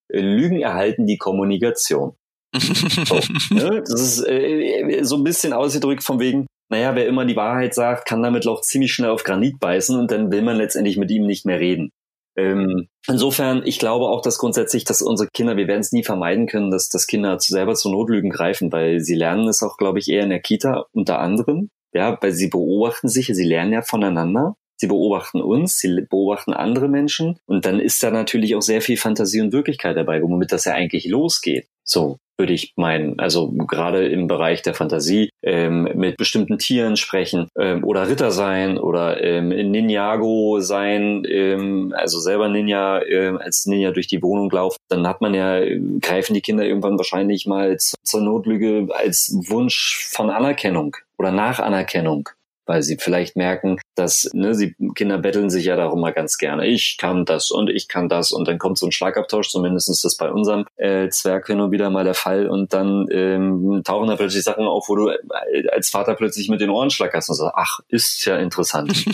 Äh, 0.07 0.21
Lügen 0.21 0.61
erhalten 0.61 1.05
die 1.05 1.17
Kommunikation. 1.17 2.15
so, 2.55 3.19
ne? 3.49 3.83
Das 3.85 4.01
ist 4.01 4.25
äh, 4.25 5.01
so 5.03 5.17
ein 5.17 5.25
bisschen 5.25 5.51
ausgedrückt 5.51 6.03
von 6.03 6.21
wegen, 6.21 6.47
naja, 6.69 6.95
wer 6.95 7.07
immer 7.07 7.25
die 7.25 7.35
Wahrheit 7.35 7.73
sagt, 7.73 8.07
kann 8.07 8.23
damit 8.23 8.47
auch 8.47 8.61
ziemlich 8.61 8.93
schnell 8.93 9.09
auf 9.09 9.23
Granit 9.23 9.59
beißen 9.59 9.97
und 9.97 10.11
dann 10.11 10.31
will 10.31 10.41
man 10.41 10.57
letztendlich 10.57 10.97
mit 10.97 11.11
ihm 11.11 11.25
nicht 11.25 11.45
mehr 11.45 11.59
reden. 11.59 11.91
Ähm, 12.37 12.87
insofern, 13.07 13.61
ich 13.65 13.79
glaube 13.79 14.05
auch, 14.05 14.21
dass 14.21 14.37
grundsätzlich, 14.37 14.83
dass 14.83 15.01
unsere 15.01 15.29
Kinder, 15.33 15.55
wir 15.55 15.67
werden 15.67 15.79
es 15.79 15.93
nie 15.93 16.03
vermeiden 16.03 16.47
können, 16.47 16.69
dass, 16.69 16.89
dass 16.89 17.07
Kinder 17.07 17.39
selber 17.39 17.75
zu 17.75 17.89
Notlügen 17.89 18.29
greifen, 18.29 18.71
weil 18.71 18.99
sie 18.99 19.15
lernen 19.15 19.47
es 19.47 19.63
auch, 19.63 19.77
glaube 19.77 19.99
ich, 19.99 20.09
eher 20.09 20.23
in 20.23 20.29
der 20.29 20.41
Kita 20.41 20.85
unter 20.91 21.19
anderem. 21.19 21.69
Ja, 21.93 22.17
weil 22.21 22.33
sie 22.33 22.49
beobachten 22.49 23.07
sich, 23.07 23.27
sie 23.27 23.45
lernen 23.45 23.71
ja 23.71 23.81
voneinander. 23.81 24.57
Sie 24.77 24.87
beobachten 24.87 25.41
uns, 25.41 25.77
sie 25.77 26.01
beobachten 26.09 26.51
andere 26.51 26.89
Menschen 26.89 27.39
und 27.45 27.65
dann 27.65 27.79
ist 27.79 28.03
da 28.03 28.11
natürlich 28.11 28.55
auch 28.55 28.61
sehr 28.61 28.81
viel 28.81 28.97
Fantasie 28.97 29.39
und 29.39 29.53
Wirklichkeit 29.53 29.95
dabei, 29.95 30.21
womit 30.21 30.51
das 30.51 30.65
ja 30.65 30.73
eigentlich 30.73 31.05
losgeht. 31.05 31.67
So 31.85 32.17
würde 32.37 32.53
ich 32.53 32.73
meinen. 32.75 33.19
Also 33.19 33.51
gerade 33.51 34.07
im 34.07 34.27
Bereich 34.27 34.61
der 34.61 34.73
Fantasie 34.73 35.29
ähm, 35.43 35.89
mit 35.95 36.17
bestimmten 36.17 36.57
Tieren 36.57 36.97
sprechen 36.97 37.49
ähm, 37.59 37.83
oder 37.83 38.07
Ritter 38.07 38.31
sein 38.31 38.77
oder 38.77 39.23
ähm, 39.23 39.49
Ninjago 39.49 40.59
sein, 40.59 41.23
ähm, 41.29 41.93
also 41.95 42.19
selber 42.19 42.49
Ninja 42.49 43.01
ähm, 43.03 43.37
als 43.37 43.65
Ninja 43.65 43.91
durch 43.91 44.07
die 44.07 44.21
Wohnung 44.21 44.49
laufen. 44.51 44.77
Dann 44.89 45.07
hat 45.07 45.21
man 45.21 45.33
ja, 45.33 45.61
greifen 46.01 46.33
die 46.33 46.41
Kinder 46.41 46.65
irgendwann 46.65 46.97
wahrscheinlich 46.97 47.45
mal 47.45 47.77
zur 47.77 48.21
Notlüge 48.21 48.87
als 48.93 49.35
Wunsch 49.47 50.09
von 50.11 50.29
Anerkennung 50.29 50.95
oder 51.17 51.31
Nachanerkennung 51.31 52.29
weil 52.65 52.83
sie 52.83 52.97
vielleicht 52.97 53.35
merken, 53.35 53.79
dass 53.95 54.29
ne, 54.33 54.53
sie 54.53 54.75
Kinder 54.95 55.17
betteln 55.17 55.49
sich 55.49 55.65
ja 55.65 55.75
darum 55.75 56.01
mal 56.01 56.13
ganz 56.13 56.37
gerne. 56.37 56.67
Ich 56.67 56.97
kann 56.97 57.25
das 57.25 57.51
und 57.51 57.69
ich 57.69 57.87
kann 57.87 58.09
das 58.09 58.31
und 58.31 58.47
dann 58.47 58.57
kommt 58.57 58.77
so 58.77 58.85
ein 58.85 58.91
Schlagabtausch. 58.91 59.49
Zumindest 59.49 59.89
ist 59.89 60.03
das 60.03 60.17
bei 60.17 60.31
unserem 60.31 60.65
äh, 60.75 61.09
Zwerg 61.09 61.47
hin 61.47 61.61
und 61.61 61.71
wieder 61.71 61.89
mal 61.89 62.03
der 62.03 62.13
Fall 62.13 62.47
und 62.47 62.73
dann 62.73 63.07
ähm, 63.11 63.81
tauchen 63.83 64.07
da 64.07 64.15
plötzlich 64.15 64.43
Sachen 64.43 64.65
auf, 64.65 64.89
wo 64.89 64.95
du 64.95 65.09
äh, 65.09 65.67
als 65.71 65.89
Vater 65.89 66.15
plötzlich 66.15 66.49
mit 66.49 66.61
den 66.61 66.69
Ohren 66.69 66.89
schlackerst 66.89 67.29
und 67.29 67.35
sagst, 67.35 67.53
ach, 67.55 67.79
ist 67.87 68.25
ja 68.25 68.37
interessant. 68.37 69.05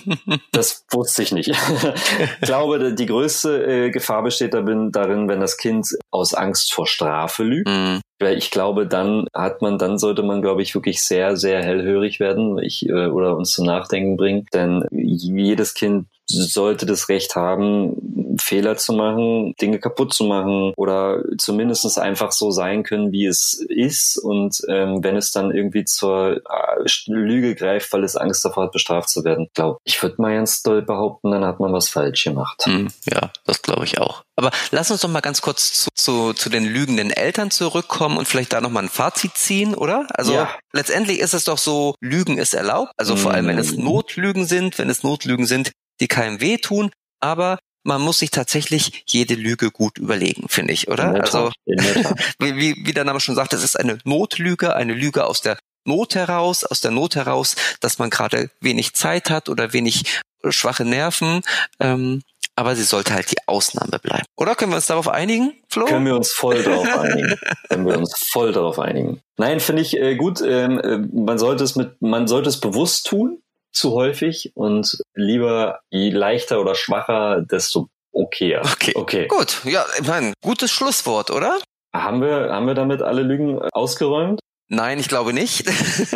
das 0.52 0.84
wusste 0.90 1.22
ich 1.22 1.32
nicht. 1.32 1.48
ich 1.48 2.40
glaube, 2.42 2.94
die 2.94 3.06
größte 3.06 3.86
äh, 3.86 3.90
Gefahr 3.90 4.22
besteht 4.22 4.54
darin, 4.54 4.92
darin, 4.92 5.28
wenn 5.28 5.40
das 5.40 5.56
Kind 5.56 5.88
aus 6.10 6.34
Angst 6.34 6.72
vor 6.72 6.86
Strafe 6.86 7.42
lügt. 7.42 7.68
Mm. 7.68 7.98
Weil 8.20 8.36
ich 8.36 8.50
glaube, 8.50 8.86
dann 8.86 9.26
hat 9.34 9.62
man, 9.62 9.78
dann 9.78 9.98
sollte 9.98 10.22
man, 10.22 10.42
glaube 10.42 10.62
ich, 10.62 10.74
wirklich 10.74 11.02
sehr, 11.02 11.36
sehr 11.36 11.62
hellhörig 11.62 12.20
werden 12.20 12.58
ich, 12.58 12.86
äh, 12.88 13.06
oder 13.06 13.36
uns 13.36 13.52
zum 13.52 13.64
Nachdenken 13.66 14.16
bringen. 14.16 14.46
Denn 14.52 14.84
jedes 14.92 15.72
Kind 15.74 16.06
sollte 16.30 16.86
das 16.86 17.08
Recht 17.08 17.36
haben, 17.36 18.36
Fehler 18.40 18.76
zu 18.76 18.92
machen, 18.92 19.54
Dinge 19.60 19.78
kaputt 19.78 20.14
zu 20.14 20.24
machen 20.24 20.72
oder 20.76 21.22
zumindest 21.38 21.98
einfach 21.98 22.32
so 22.32 22.50
sein 22.50 22.82
können, 22.82 23.12
wie 23.12 23.26
es 23.26 23.54
ist. 23.68 24.16
Und 24.16 24.60
ähm, 24.68 25.02
wenn 25.02 25.16
es 25.16 25.32
dann 25.32 25.50
irgendwie 25.50 25.84
zur 25.84 26.36
äh, 26.36 26.86
Lüge 27.06 27.54
greift, 27.54 27.92
weil 27.92 28.04
es 28.04 28.16
Angst 28.16 28.44
davor 28.44 28.64
hat, 28.64 28.72
bestraft 28.72 29.08
zu 29.08 29.24
werden, 29.24 29.48
glaube 29.54 29.78
ich, 29.84 30.02
würde 30.02 30.20
mal 30.20 30.34
ganz 30.34 30.62
doll 30.62 30.82
behaupten, 30.82 31.30
dann 31.30 31.44
hat 31.44 31.60
man 31.60 31.72
was 31.72 31.88
falsch 31.88 32.24
gemacht. 32.24 32.62
Hm, 32.64 32.88
ja, 33.06 33.30
das 33.44 33.62
glaube 33.62 33.84
ich 33.84 33.98
auch. 33.98 34.22
Aber 34.36 34.50
lass 34.70 34.90
uns 34.90 35.02
doch 35.02 35.08
mal 35.08 35.20
ganz 35.20 35.42
kurz 35.42 35.72
zu, 35.72 35.90
zu, 35.94 36.32
zu 36.32 36.48
den 36.48 36.64
lügenden 36.64 37.10
Eltern 37.10 37.50
zurückkommen 37.50 38.16
und 38.16 38.26
vielleicht 38.26 38.52
da 38.52 38.60
nochmal 38.60 38.84
ein 38.84 38.88
Fazit 38.88 39.36
ziehen, 39.36 39.74
oder? 39.74 40.06
Also 40.14 40.32
ja. 40.32 40.48
letztendlich 40.72 41.20
ist 41.20 41.34
es 41.34 41.44
doch 41.44 41.58
so, 41.58 41.94
Lügen 42.00 42.38
ist 42.38 42.54
erlaubt. 42.54 42.92
Also 42.96 43.16
vor 43.16 43.32
allem, 43.32 43.46
wenn 43.48 43.58
es 43.58 43.72
hm. 43.72 43.84
Notlügen 43.84 44.46
sind, 44.46 44.78
wenn 44.78 44.88
es 44.88 45.02
Notlügen 45.02 45.46
sind, 45.46 45.72
die 46.00 46.08
keinem 46.08 46.40
wehtun, 46.40 46.90
aber 47.20 47.58
man 47.82 48.02
muss 48.02 48.18
sich 48.18 48.30
tatsächlich 48.30 49.04
jede 49.06 49.34
Lüge 49.34 49.70
gut 49.70 49.98
überlegen, 49.98 50.48
finde 50.48 50.72
ich, 50.72 50.88
oder? 50.88 51.14
Also 51.14 51.50
wie, 51.66 52.76
wie 52.84 52.92
der 52.92 53.04
Name 53.04 53.20
schon 53.20 53.34
sagt, 53.34 53.52
es 53.52 53.64
ist 53.64 53.78
eine 53.78 53.98
Notlüge, 54.04 54.74
eine 54.76 54.92
Lüge 54.92 55.24
aus 55.24 55.40
der 55.40 55.58
Not 55.86 56.14
heraus, 56.14 56.64
aus 56.64 56.80
der 56.82 56.90
Not 56.90 57.16
heraus, 57.16 57.56
dass 57.80 57.98
man 57.98 58.10
gerade 58.10 58.50
wenig 58.60 58.94
Zeit 58.94 59.30
hat 59.30 59.48
oder 59.48 59.72
wenig 59.72 60.20
schwache 60.50 60.84
Nerven. 60.84 61.40
Ähm, 61.80 62.22
aber 62.54 62.76
sie 62.76 62.82
sollte 62.82 63.14
halt 63.14 63.30
die 63.30 63.38
Ausnahme 63.46 63.98
bleiben. 63.98 64.26
Oder 64.36 64.54
können 64.54 64.72
wir 64.72 64.76
uns 64.76 64.86
darauf 64.86 65.08
einigen, 65.08 65.54
Flo? 65.68 65.86
Können 65.86 66.04
wir 66.04 66.16
uns 66.16 66.32
voll 66.32 66.62
darauf 66.62 66.98
einigen. 66.98 67.38
können 67.70 67.86
wir 67.86 67.96
uns 67.96 68.12
voll 68.30 68.52
darauf 68.52 68.78
einigen. 68.78 69.22
Nein, 69.38 69.60
finde 69.60 69.80
ich 69.80 69.96
äh, 69.96 70.16
gut. 70.16 70.42
Ähm, 70.42 70.78
äh, 70.78 70.98
man 70.98 71.38
sollte 71.38 71.64
es 71.64 71.76
mit, 71.76 72.02
man 72.02 72.28
sollte 72.28 72.50
es 72.50 72.60
bewusst 72.60 73.06
tun 73.06 73.42
zu 73.72 73.92
häufig 73.92 74.52
und 74.54 74.98
lieber 75.14 75.80
je 75.90 76.10
leichter 76.10 76.60
oder 76.60 76.74
schwacher, 76.74 77.42
desto 77.42 77.88
okayer. 78.12 78.62
Okay. 78.64 78.92
okay. 78.94 79.26
Gut. 79.28 79.60
Ja, 79.64 79.84
ich 80.00 80.06
meine, 80.06 80.32
gutes 80.42 80.70
Schlusswort, 80.70 81.30
oder? 81.30 81.58
Haben 81.94 82.20
wir, 82.20 82.50
haben 82.52 82.66
wir 82.66 82.74
damit 82.74 83.02
alle 83.02 83.22
Lügen 83.22 83.60
ausgeräumt? 83.72 84.40
Nein, 84.68 85.00
ich 85.00 85.08
glaube 85.08 85.32
nicht. 85.32 85.68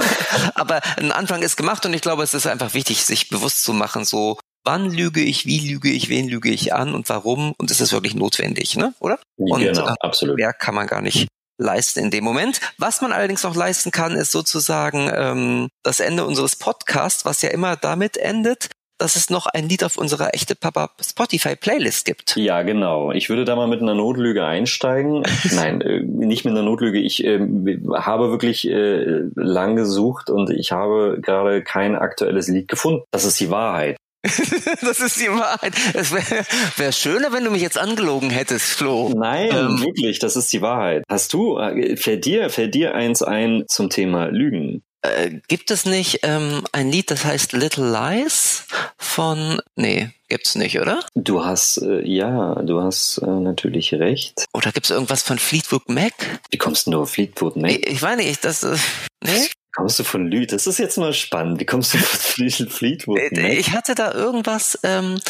Aber 0.54 0.80
ein 0.96 1.10
Anfang 1.10 1.42
ist 1.42 1.56
gemacht 1.56 1.84
und 1.86 1.92
ich 1.92 2.02
glaube, 2.02 2.22
es 2.22 2.34
ist 2.34 2.46
einfach 2.46 2.74
wichtig, 2.74 3.04
sich 3.04 3.28
bewusst 3.28 3.64
zu 3.64 3.72
machen, 3.72 4.04
so 4.04 4.38
wann 4.64 4.90
lüge 4.90 5.20
ich, 5.20 5.44
wie 5.44 5.58
lüge 5.68 5.90
ich, 5.90 6.08
wen 6.08 6.28
lüge 6.28 6.50
ich 6.50 6.72
an 6.72 6.94
und 6.94 7.08
warum 7.08 7.54
und 7.58 7.70
ist 7.70 7.80
es 7.80 7.92
wirklich 7.92 8.14
notwendig, 8.14 8.76
ne? 8.76 8.94
Oder? 9.00 9.18
Und 9.36 9.60
genau, 9.60 9.88
äh, 9.88 9.94
absolut. 10.00 10.36
Mehr 10.36 10.52
kann 10.52 10.74
man 10.74 10.86
gar 10.86 11.02
nicht 11.02 11.28
leisten 11.58 12.00
in 12.00 12.10
dem 12.10 12.24
Moment. 12.24 12.60
Was 12.78 13.00
man 13.00 13.12
allerdings 13.12 13.42
noch 13.42 13.54
leisten 13.54 13.90
kann, 13.90 14.12
ist 14.12 14.32
sozusagen 14.32 15.10
ähm, 15.14 15.68
das 15.82 16.00
Ende 16.00 16.24
unseres 16.24 16.56
Podcasts, 16.56 17.24
was 17.24 17.42
ja 17.42 17.50
immer 17.50 17.76
damit 17.76 18.16
endet, 18.16 18.68
dass 18.98 19.16
es 19.16 19.28
noch 19.28 19.46
ein 19.46 19.68
Lied 19.68 19.82
auf 19.82 19.96
unserer 19.96 20.34
echte 20.34 20.54
Papa 20.54 20.90
Spotify 21.00 21.56
Playlist 21.56 22.04
gibt. 22.04 22.36
Ja, 22.36 22.62
genau. 22.62 23.10
Ich 23.12 23.28
würde 23.28 23.44
da 23.44 23.56
mal 23.56 23.66
mit 23.66 23.82
einer 23.82 23.94
Notlüge 23.94 24.44
einsteigen. 24.44 25.24
Nein, 25.54 25.80
äh, 25.80 26.00
nicht 26.00 26.44
mit 26.44 26.52
einer 26.52 26.62
Notlüge. 26.62 26.98
Ich 26.98 27.24
äh, 27.24 27.40
habe 27.94 28.30
wirklich 28.30 28.68
äh, 28.68 29.24
lang 29.34 29.76
gesucht 29.76 30.30
und 30.30 30.50
ich 30.50 30.72
habe 30.72 31.18
gerade 31.20 31.62
kein 31.62 31.96
aktuelles 31.96 32.48
Lied 32.48 32.68
gefunden. 32.68 33.02
Das 33.10 33.24
ist 33.24 33.40
die 33.40 33.50
Wahrheit. 33.50 33.96
das 34.80 35.00
ist 35.00 35.20
die 35.20 35.30
Wahrheit. 35.30 35.74
Es 35.92 36.12
wäre 36.12 36.44
wär 36.76 36.92
schöner, 36.92 37.32
wenn 37.32 37.44
du 37.44 37.50
mich 37.50 37.62
jetzt 37.62 37.78
angelogen 37.78 38.30
hättest, 38.30 38.66
Flo. 38.66 39.12
Nein, 39.14 39.50
ähm, 39.50 39.80
wirklich, 39.80 40.18
das 40.18 40.36
ist 40.36 40.52
die 40.52 40.62
Wahrheit. 40.62 41.04
Hast 41.08 41.32
du, 41.32 41.58
äh, 41.58 41.96
fällt 41.96 42.24
dir, 42.24 42.48
fällt 42.50 42.74
dir 42.74 42.94
eins 42.94 43.22
ein 43.22 43.64
zum 43.68 43.90
Thema 43.90 44.26
Lügen? 44.26 44.82
Äh, 45.02 45.40
gibt 45.48 45.70
es 45.70 45.84
nicht 45.84 46.20
ähm, 46.22 46.64
ein 46.72 46.90
Lied, 46.90 47.10
das 47.10 47.26
heißt 47.26 47.52
Little 47.52 47.90
Lies 47.90 48.66
von, 48.96 49.60
nee, 49.76 50.08
gibt's 50.28 50.54
nicht, 50.54 50.80
oder? 50.80 51.04
Du 51.14 51.44
hast, 51.44 51.76
äh, 51.82 52.00
ja, 52.08 52.54
du 52.62 52.80
hast 52.80 53.18
äh, 53.18 53.26
natürlich 53.26 53.92
recht. 53.92 54.46
Oder 54.54 54.72
gibt's 54.72 54.88
irgendwas 54.88 55.22
von 55.22 55.38
Fleetwood 55.38 55.90
Mac? 55.90 56.14
Wie 56.50 56.56
kommst 56.56 56.86
du 56.86 56.92
nur 56.92 57.02
auf 57.02 57.10
Fleetwood 57.10 57.56
Mac? 57.56 57.72
Ich, 57.72 57.86
ich 57.86 58.00
meine 58.00 58.22
nicht, 58.22 58.42
das, 58.46 58.62
äh, 58.62 58.76
nee? 59.22 59.48
Kommst 59.74 59.98
du 59.98 60.04
von 60.04 60.26
Lüd? 60.26 60.52
Das 60.52 60.66
ist 60.66 60.78
jetzt 60.78 60.96
mal 60.96 61.12
spannend. 61.12 61.60
Wie 61.60 61.66
kommst 61.66 61.94
du 61.94 61.98
von 61.98 62.68
Fleetwood 62.70 63.32
Mac? 63.32 63.52
Ich 63.52 63.72
hatte 63.72 63.94
da 63.94 64.12
irgendwas, 64.12 64.78
ähm, 64.82 65.20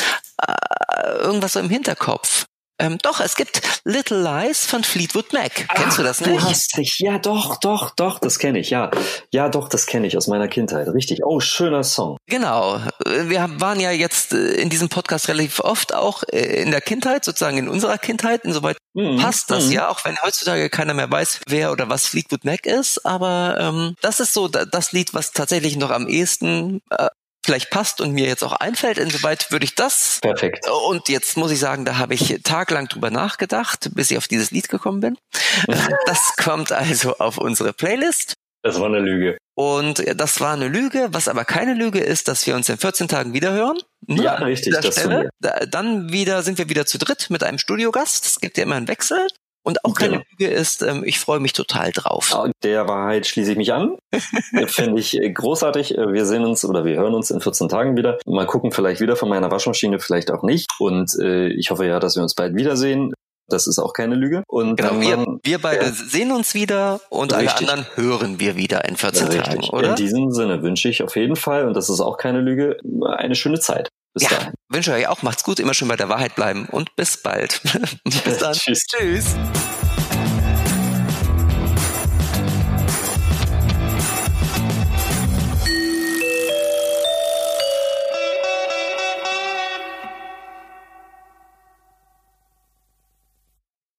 äh, 0.41 1.19
irgendwas 1.19 1.55
so 1.55 1.61
im 1.61 1.71
Hinterkopf. 1.71 2.47
Ähm, 2.79 2.99
doch, 3.03 3.21
es 3.21 3.37
gibt 3.37 3.63
Little 3.85 4.21
Lies 4.21 4.67
von 4.67 4.83
Fleetwood 4.83 5.33
Mac. 5.33 5.67
Ach, 5.69 5.75
Kennst 5.75 5.99
du 5.99 6.03
das 6.03 6.21
nicht? 6.21 6.31
Du 6.31 6.43
hast 6.43 6.77
dich, 6.77 6.99
ja 6.99 7.19
doch, 7.19 7.57
doch, 7.57 7.95
doch, 7.95 8.19
das 8.19 8.39
kenne 8.41 8.59
ich, 8.59 8.71
ja. 8.71 8.91
Ja, 9.31 9.49
doch, 9.49 9.69
das 9.69 9.87
kenne 9.87 10.09
ich 10.09 10.17
aus 10.17 10.27
meiner 10.27 10.49
Kindheit. 10.49 10.89
Richtig. 10.89 11.25
Oh, 11.25 11.39
schöner 11.39 11.85
Song. 11.85 12.17
Genau. 12.27 12.81
Wir 13.07 13.49
waren 13.61 13.79
ja 13.79 13.93
jetzt 13.93 14.33
äh, 14.33 14.55
in 14.55 14.71
diesem 14.71 14.89
Podcast 14.89 15.29
relativ 15.29 15.61
oft 15.61 15.95
auch 15.95 16.25
äh, 16.33 16.63
in 16.63 16.73
der 16.73 16.81
Kindheit, 16.81 17.25
sozusagen 17.25 17.59
in 17.59 17.69
unserer 17.69 17.99
Kindheit. 17.99 18.45
Insoweit 18.45 18.77
mhm. 18.95 19.19
passt 19.19 19.51
das 19.53 19.67
mhm. 19.67 19.73
ja, 19.73 19.89
auch 19.89 20.05
wenn 20.05 20.21
heutzutage 20.23 20.69
keiner 20.69 20.95
mehr 20.95 21.11
weiß, 21.11 21.43
wer 21.47 21.71
oder 21.71 21.89
was 21.89 22.07
Fleetwood 22.07 22.45
Mac 22.45 22.67
ist. 22.67 23.07
Aber 23.07 23.57
ähm, 23.61 23.95
das 24.01 24.19
ist 24.19 24.35
so 24.35 24.49
das 24.49 24.91
Lied, 24.91 25.15
was 25.15 25.31
tatsächlich 25.31 25.77
noch 25.77 25.91
am 25.91 26.09
ehesten 26.09 26.81
äh, 26.91 27.09
vielleicht 27.45 27.71
passt 27.71 28.01
und 28.01 28.13
mir 28.13 28.27
jetzt 28.27 28.43
auch 28.43 28.53
einfällt. 28.53 28.99
Insoweit 28.99 29.51
würde 29.51 29.65
ich 29.65 29.75
das. 29.75 30.19
Perfekt. 30.23 30.67
Und 30.89 31.09
jetzt 31.09 31.37
muss 31.37 31.51
ich 31.51 31.59
sagen, 31.59 31.85
da 31.85 31.99
habe 31.99 32.15
ich 32.15 32.41
tagelang 32.43 32.89
drüber 32.89 33.11
nachgedacht, 33.11 33.91
bis 33.95 34.11
ich 34.11 34.19
auf 34.19 34.29
dieses 34.29 34.51
Lied 34.51 34.69
gekommen 34.69 35.01
bin. 35.01 35.19
das 36.07 36.37
kommt 36.37 36.73
also 36.73 37.19
auf 37.19 37.39
unsere 37.39 37.73
Playlist. 37.73 38.35
Das 38.63 38.81
war 38.81 38.87
eine 38.87 39.01
Lüge. 39.01 39.37
Und 39.57 40.03
das 40.19 40.41
war 40.41 40.55
eine 40.55 40.69
Lüge, 40.69 41.09
was 41.11 41.29
aber 41.29 41.45
keine 41.45 41.75
Lüge 41.75 42.01
ist, 42.01 42.29
dass 42.29 42.47
wir 42.47 42.57
uns 42.57 42.69
in 42.71 42.79
14 42.79 43.09
Tagen 43.09 43.35
wiederhören. 43.35 43.79
Ja, 44.09 44.37
richtig. 44.37 44.75
Das 44.75 44.99
Stelle. 44.99 45.29
Dann 45.69 46.11
wieder 46.11 46.43
sind 46.43 46.57
wir 46.57 46.69
wieder 46.71 46.87
zu 46.87 46.99
dritt 46.99 47.29
mit 47.29 47.45
einem 47.45 47.59
Studiogast. 47.59 48.25
Es 48.25 48.41
gibt 48.41 48.57
ja 48.57 48.65
immer 48.65 48.77
einen 48.77 48.89
Wechsel. 48.89 49.29
Und 49.65 49.83
auch 49.85 49.95
keine 49.95 50.19
genau. 50.19 50.25
Lüge 50.39 50.53
ist, 50.53 50.83
ähm, 50.83 51.03
ich 51.05 51.19
freue 51.19 51.41
mich 51.41 51.55
total 51.55 51.91
drauf. 51.91 52.37
Der 52.63 52.87
Wahrheit 52.87 53.27
schließe 53.27 53.53
ich 53.53 53.57
mich 53.57 53.73
an. 53.73 53.97
Finde 54.67 55.01
ich 55.01 55.17
äh, 55.17 55.31
großartig. 55.31 55.97
Äh, 55.97 56.13
wir 56.13 56.27
sehen 56.27 56.45
uns 56.45 56.65
oder 56.67 56.85
wir 56.85 56.97
hören 56.97 57.15
uns 57.15 57.31
in 57.31 57.41
14 57.41 57.71
Tagen 57.71 57.97
wieder. 57.97 58.19
Mal 58.27 58.47
gucken, 58.47 58.73
vielleicht 58.73 59.01
wieder 59.01 59.17
von 59.17 59.31
meiner 59.31 59.51
Waschmaschine, 59.51 59.99
vielleicht 60.01 60.31
auch 60.31 60.43
nicht. 60.43 60.71
Und 60.79 61.19
äh, 61.19 61.49
ich 61.49 61.71
hoffe 61.71 61.87
ja, 61.87 61.99
dass 61.99 62.15
wir 62.15 62.23
uns 62.23 62.35
bald 62.35 62.55
wiedersehen. 62.55 63.15
Das 63.49 63.67
ist 63.67 63.79
auch 63.79 63.93
keine 63.93 64.15
Lüge. 64.15 64.43
Und 64.49 64.77
genau, 64.77 65.01
wir, 65.01 65.39
wir 65.43 65.59
beide 65.59 65.85
ja. 65.85 65.93
sehen 65.93 66.33
uns 66.33 66.55
wieder 66.55 67.01
und 67.11 67.35
Richtig. 67.35 67.69
alle 67.69 67.73
anderen 67.73 67.87
hören 67.95 68.41
wir 68.41 68.57
wieder 68.57 68.87
in 68.87 68.97
14 68.97 69.29
Richtig. 69.29 69.45
Tagen, 69.45 69.69
oder? 69.71 69.91
In 69.91 69.97
diesem 69.97 70.31
Sinne 70.31 70.63
wünsche 70.63 70.89
ich 70.89 71.03
auf 71.03 71.17
jeden 71.17 71.37
Fall, 71.37 71.67
und 71.67 71.75
das 71.75 71.91
ist 71.91 72.01
auch 72.01 72.17
keine 72.17 72.41
Lüge, 72.41 72.79
eine 73.07 73.35
schöne 73.35 73.61
Zeit. 73.61 73.91
Bis 74.15 74.23
ja, 74.23 74.29
dahin. 74.31 74.55
wünsche 74.69 74.93
euch 74.93 75.09
auch, 75.09 75.23
macht's 75.23 75.43
gut, 75.43 75.59
immer 75.59 75.75
schön 75.75 75.89
bei 75.89 75.97
der 75.97 76.09
Wahrheit 76.09 76.37
bleiben 76.37 76.67
und 76.71 76.95
bis 76.95 77.21
bald. 77.21 77.61
bis 78.25 78.39
dann. 78.39 78.53
Tschüss. 78.55 78.87
Tschüss. 78.87 79.35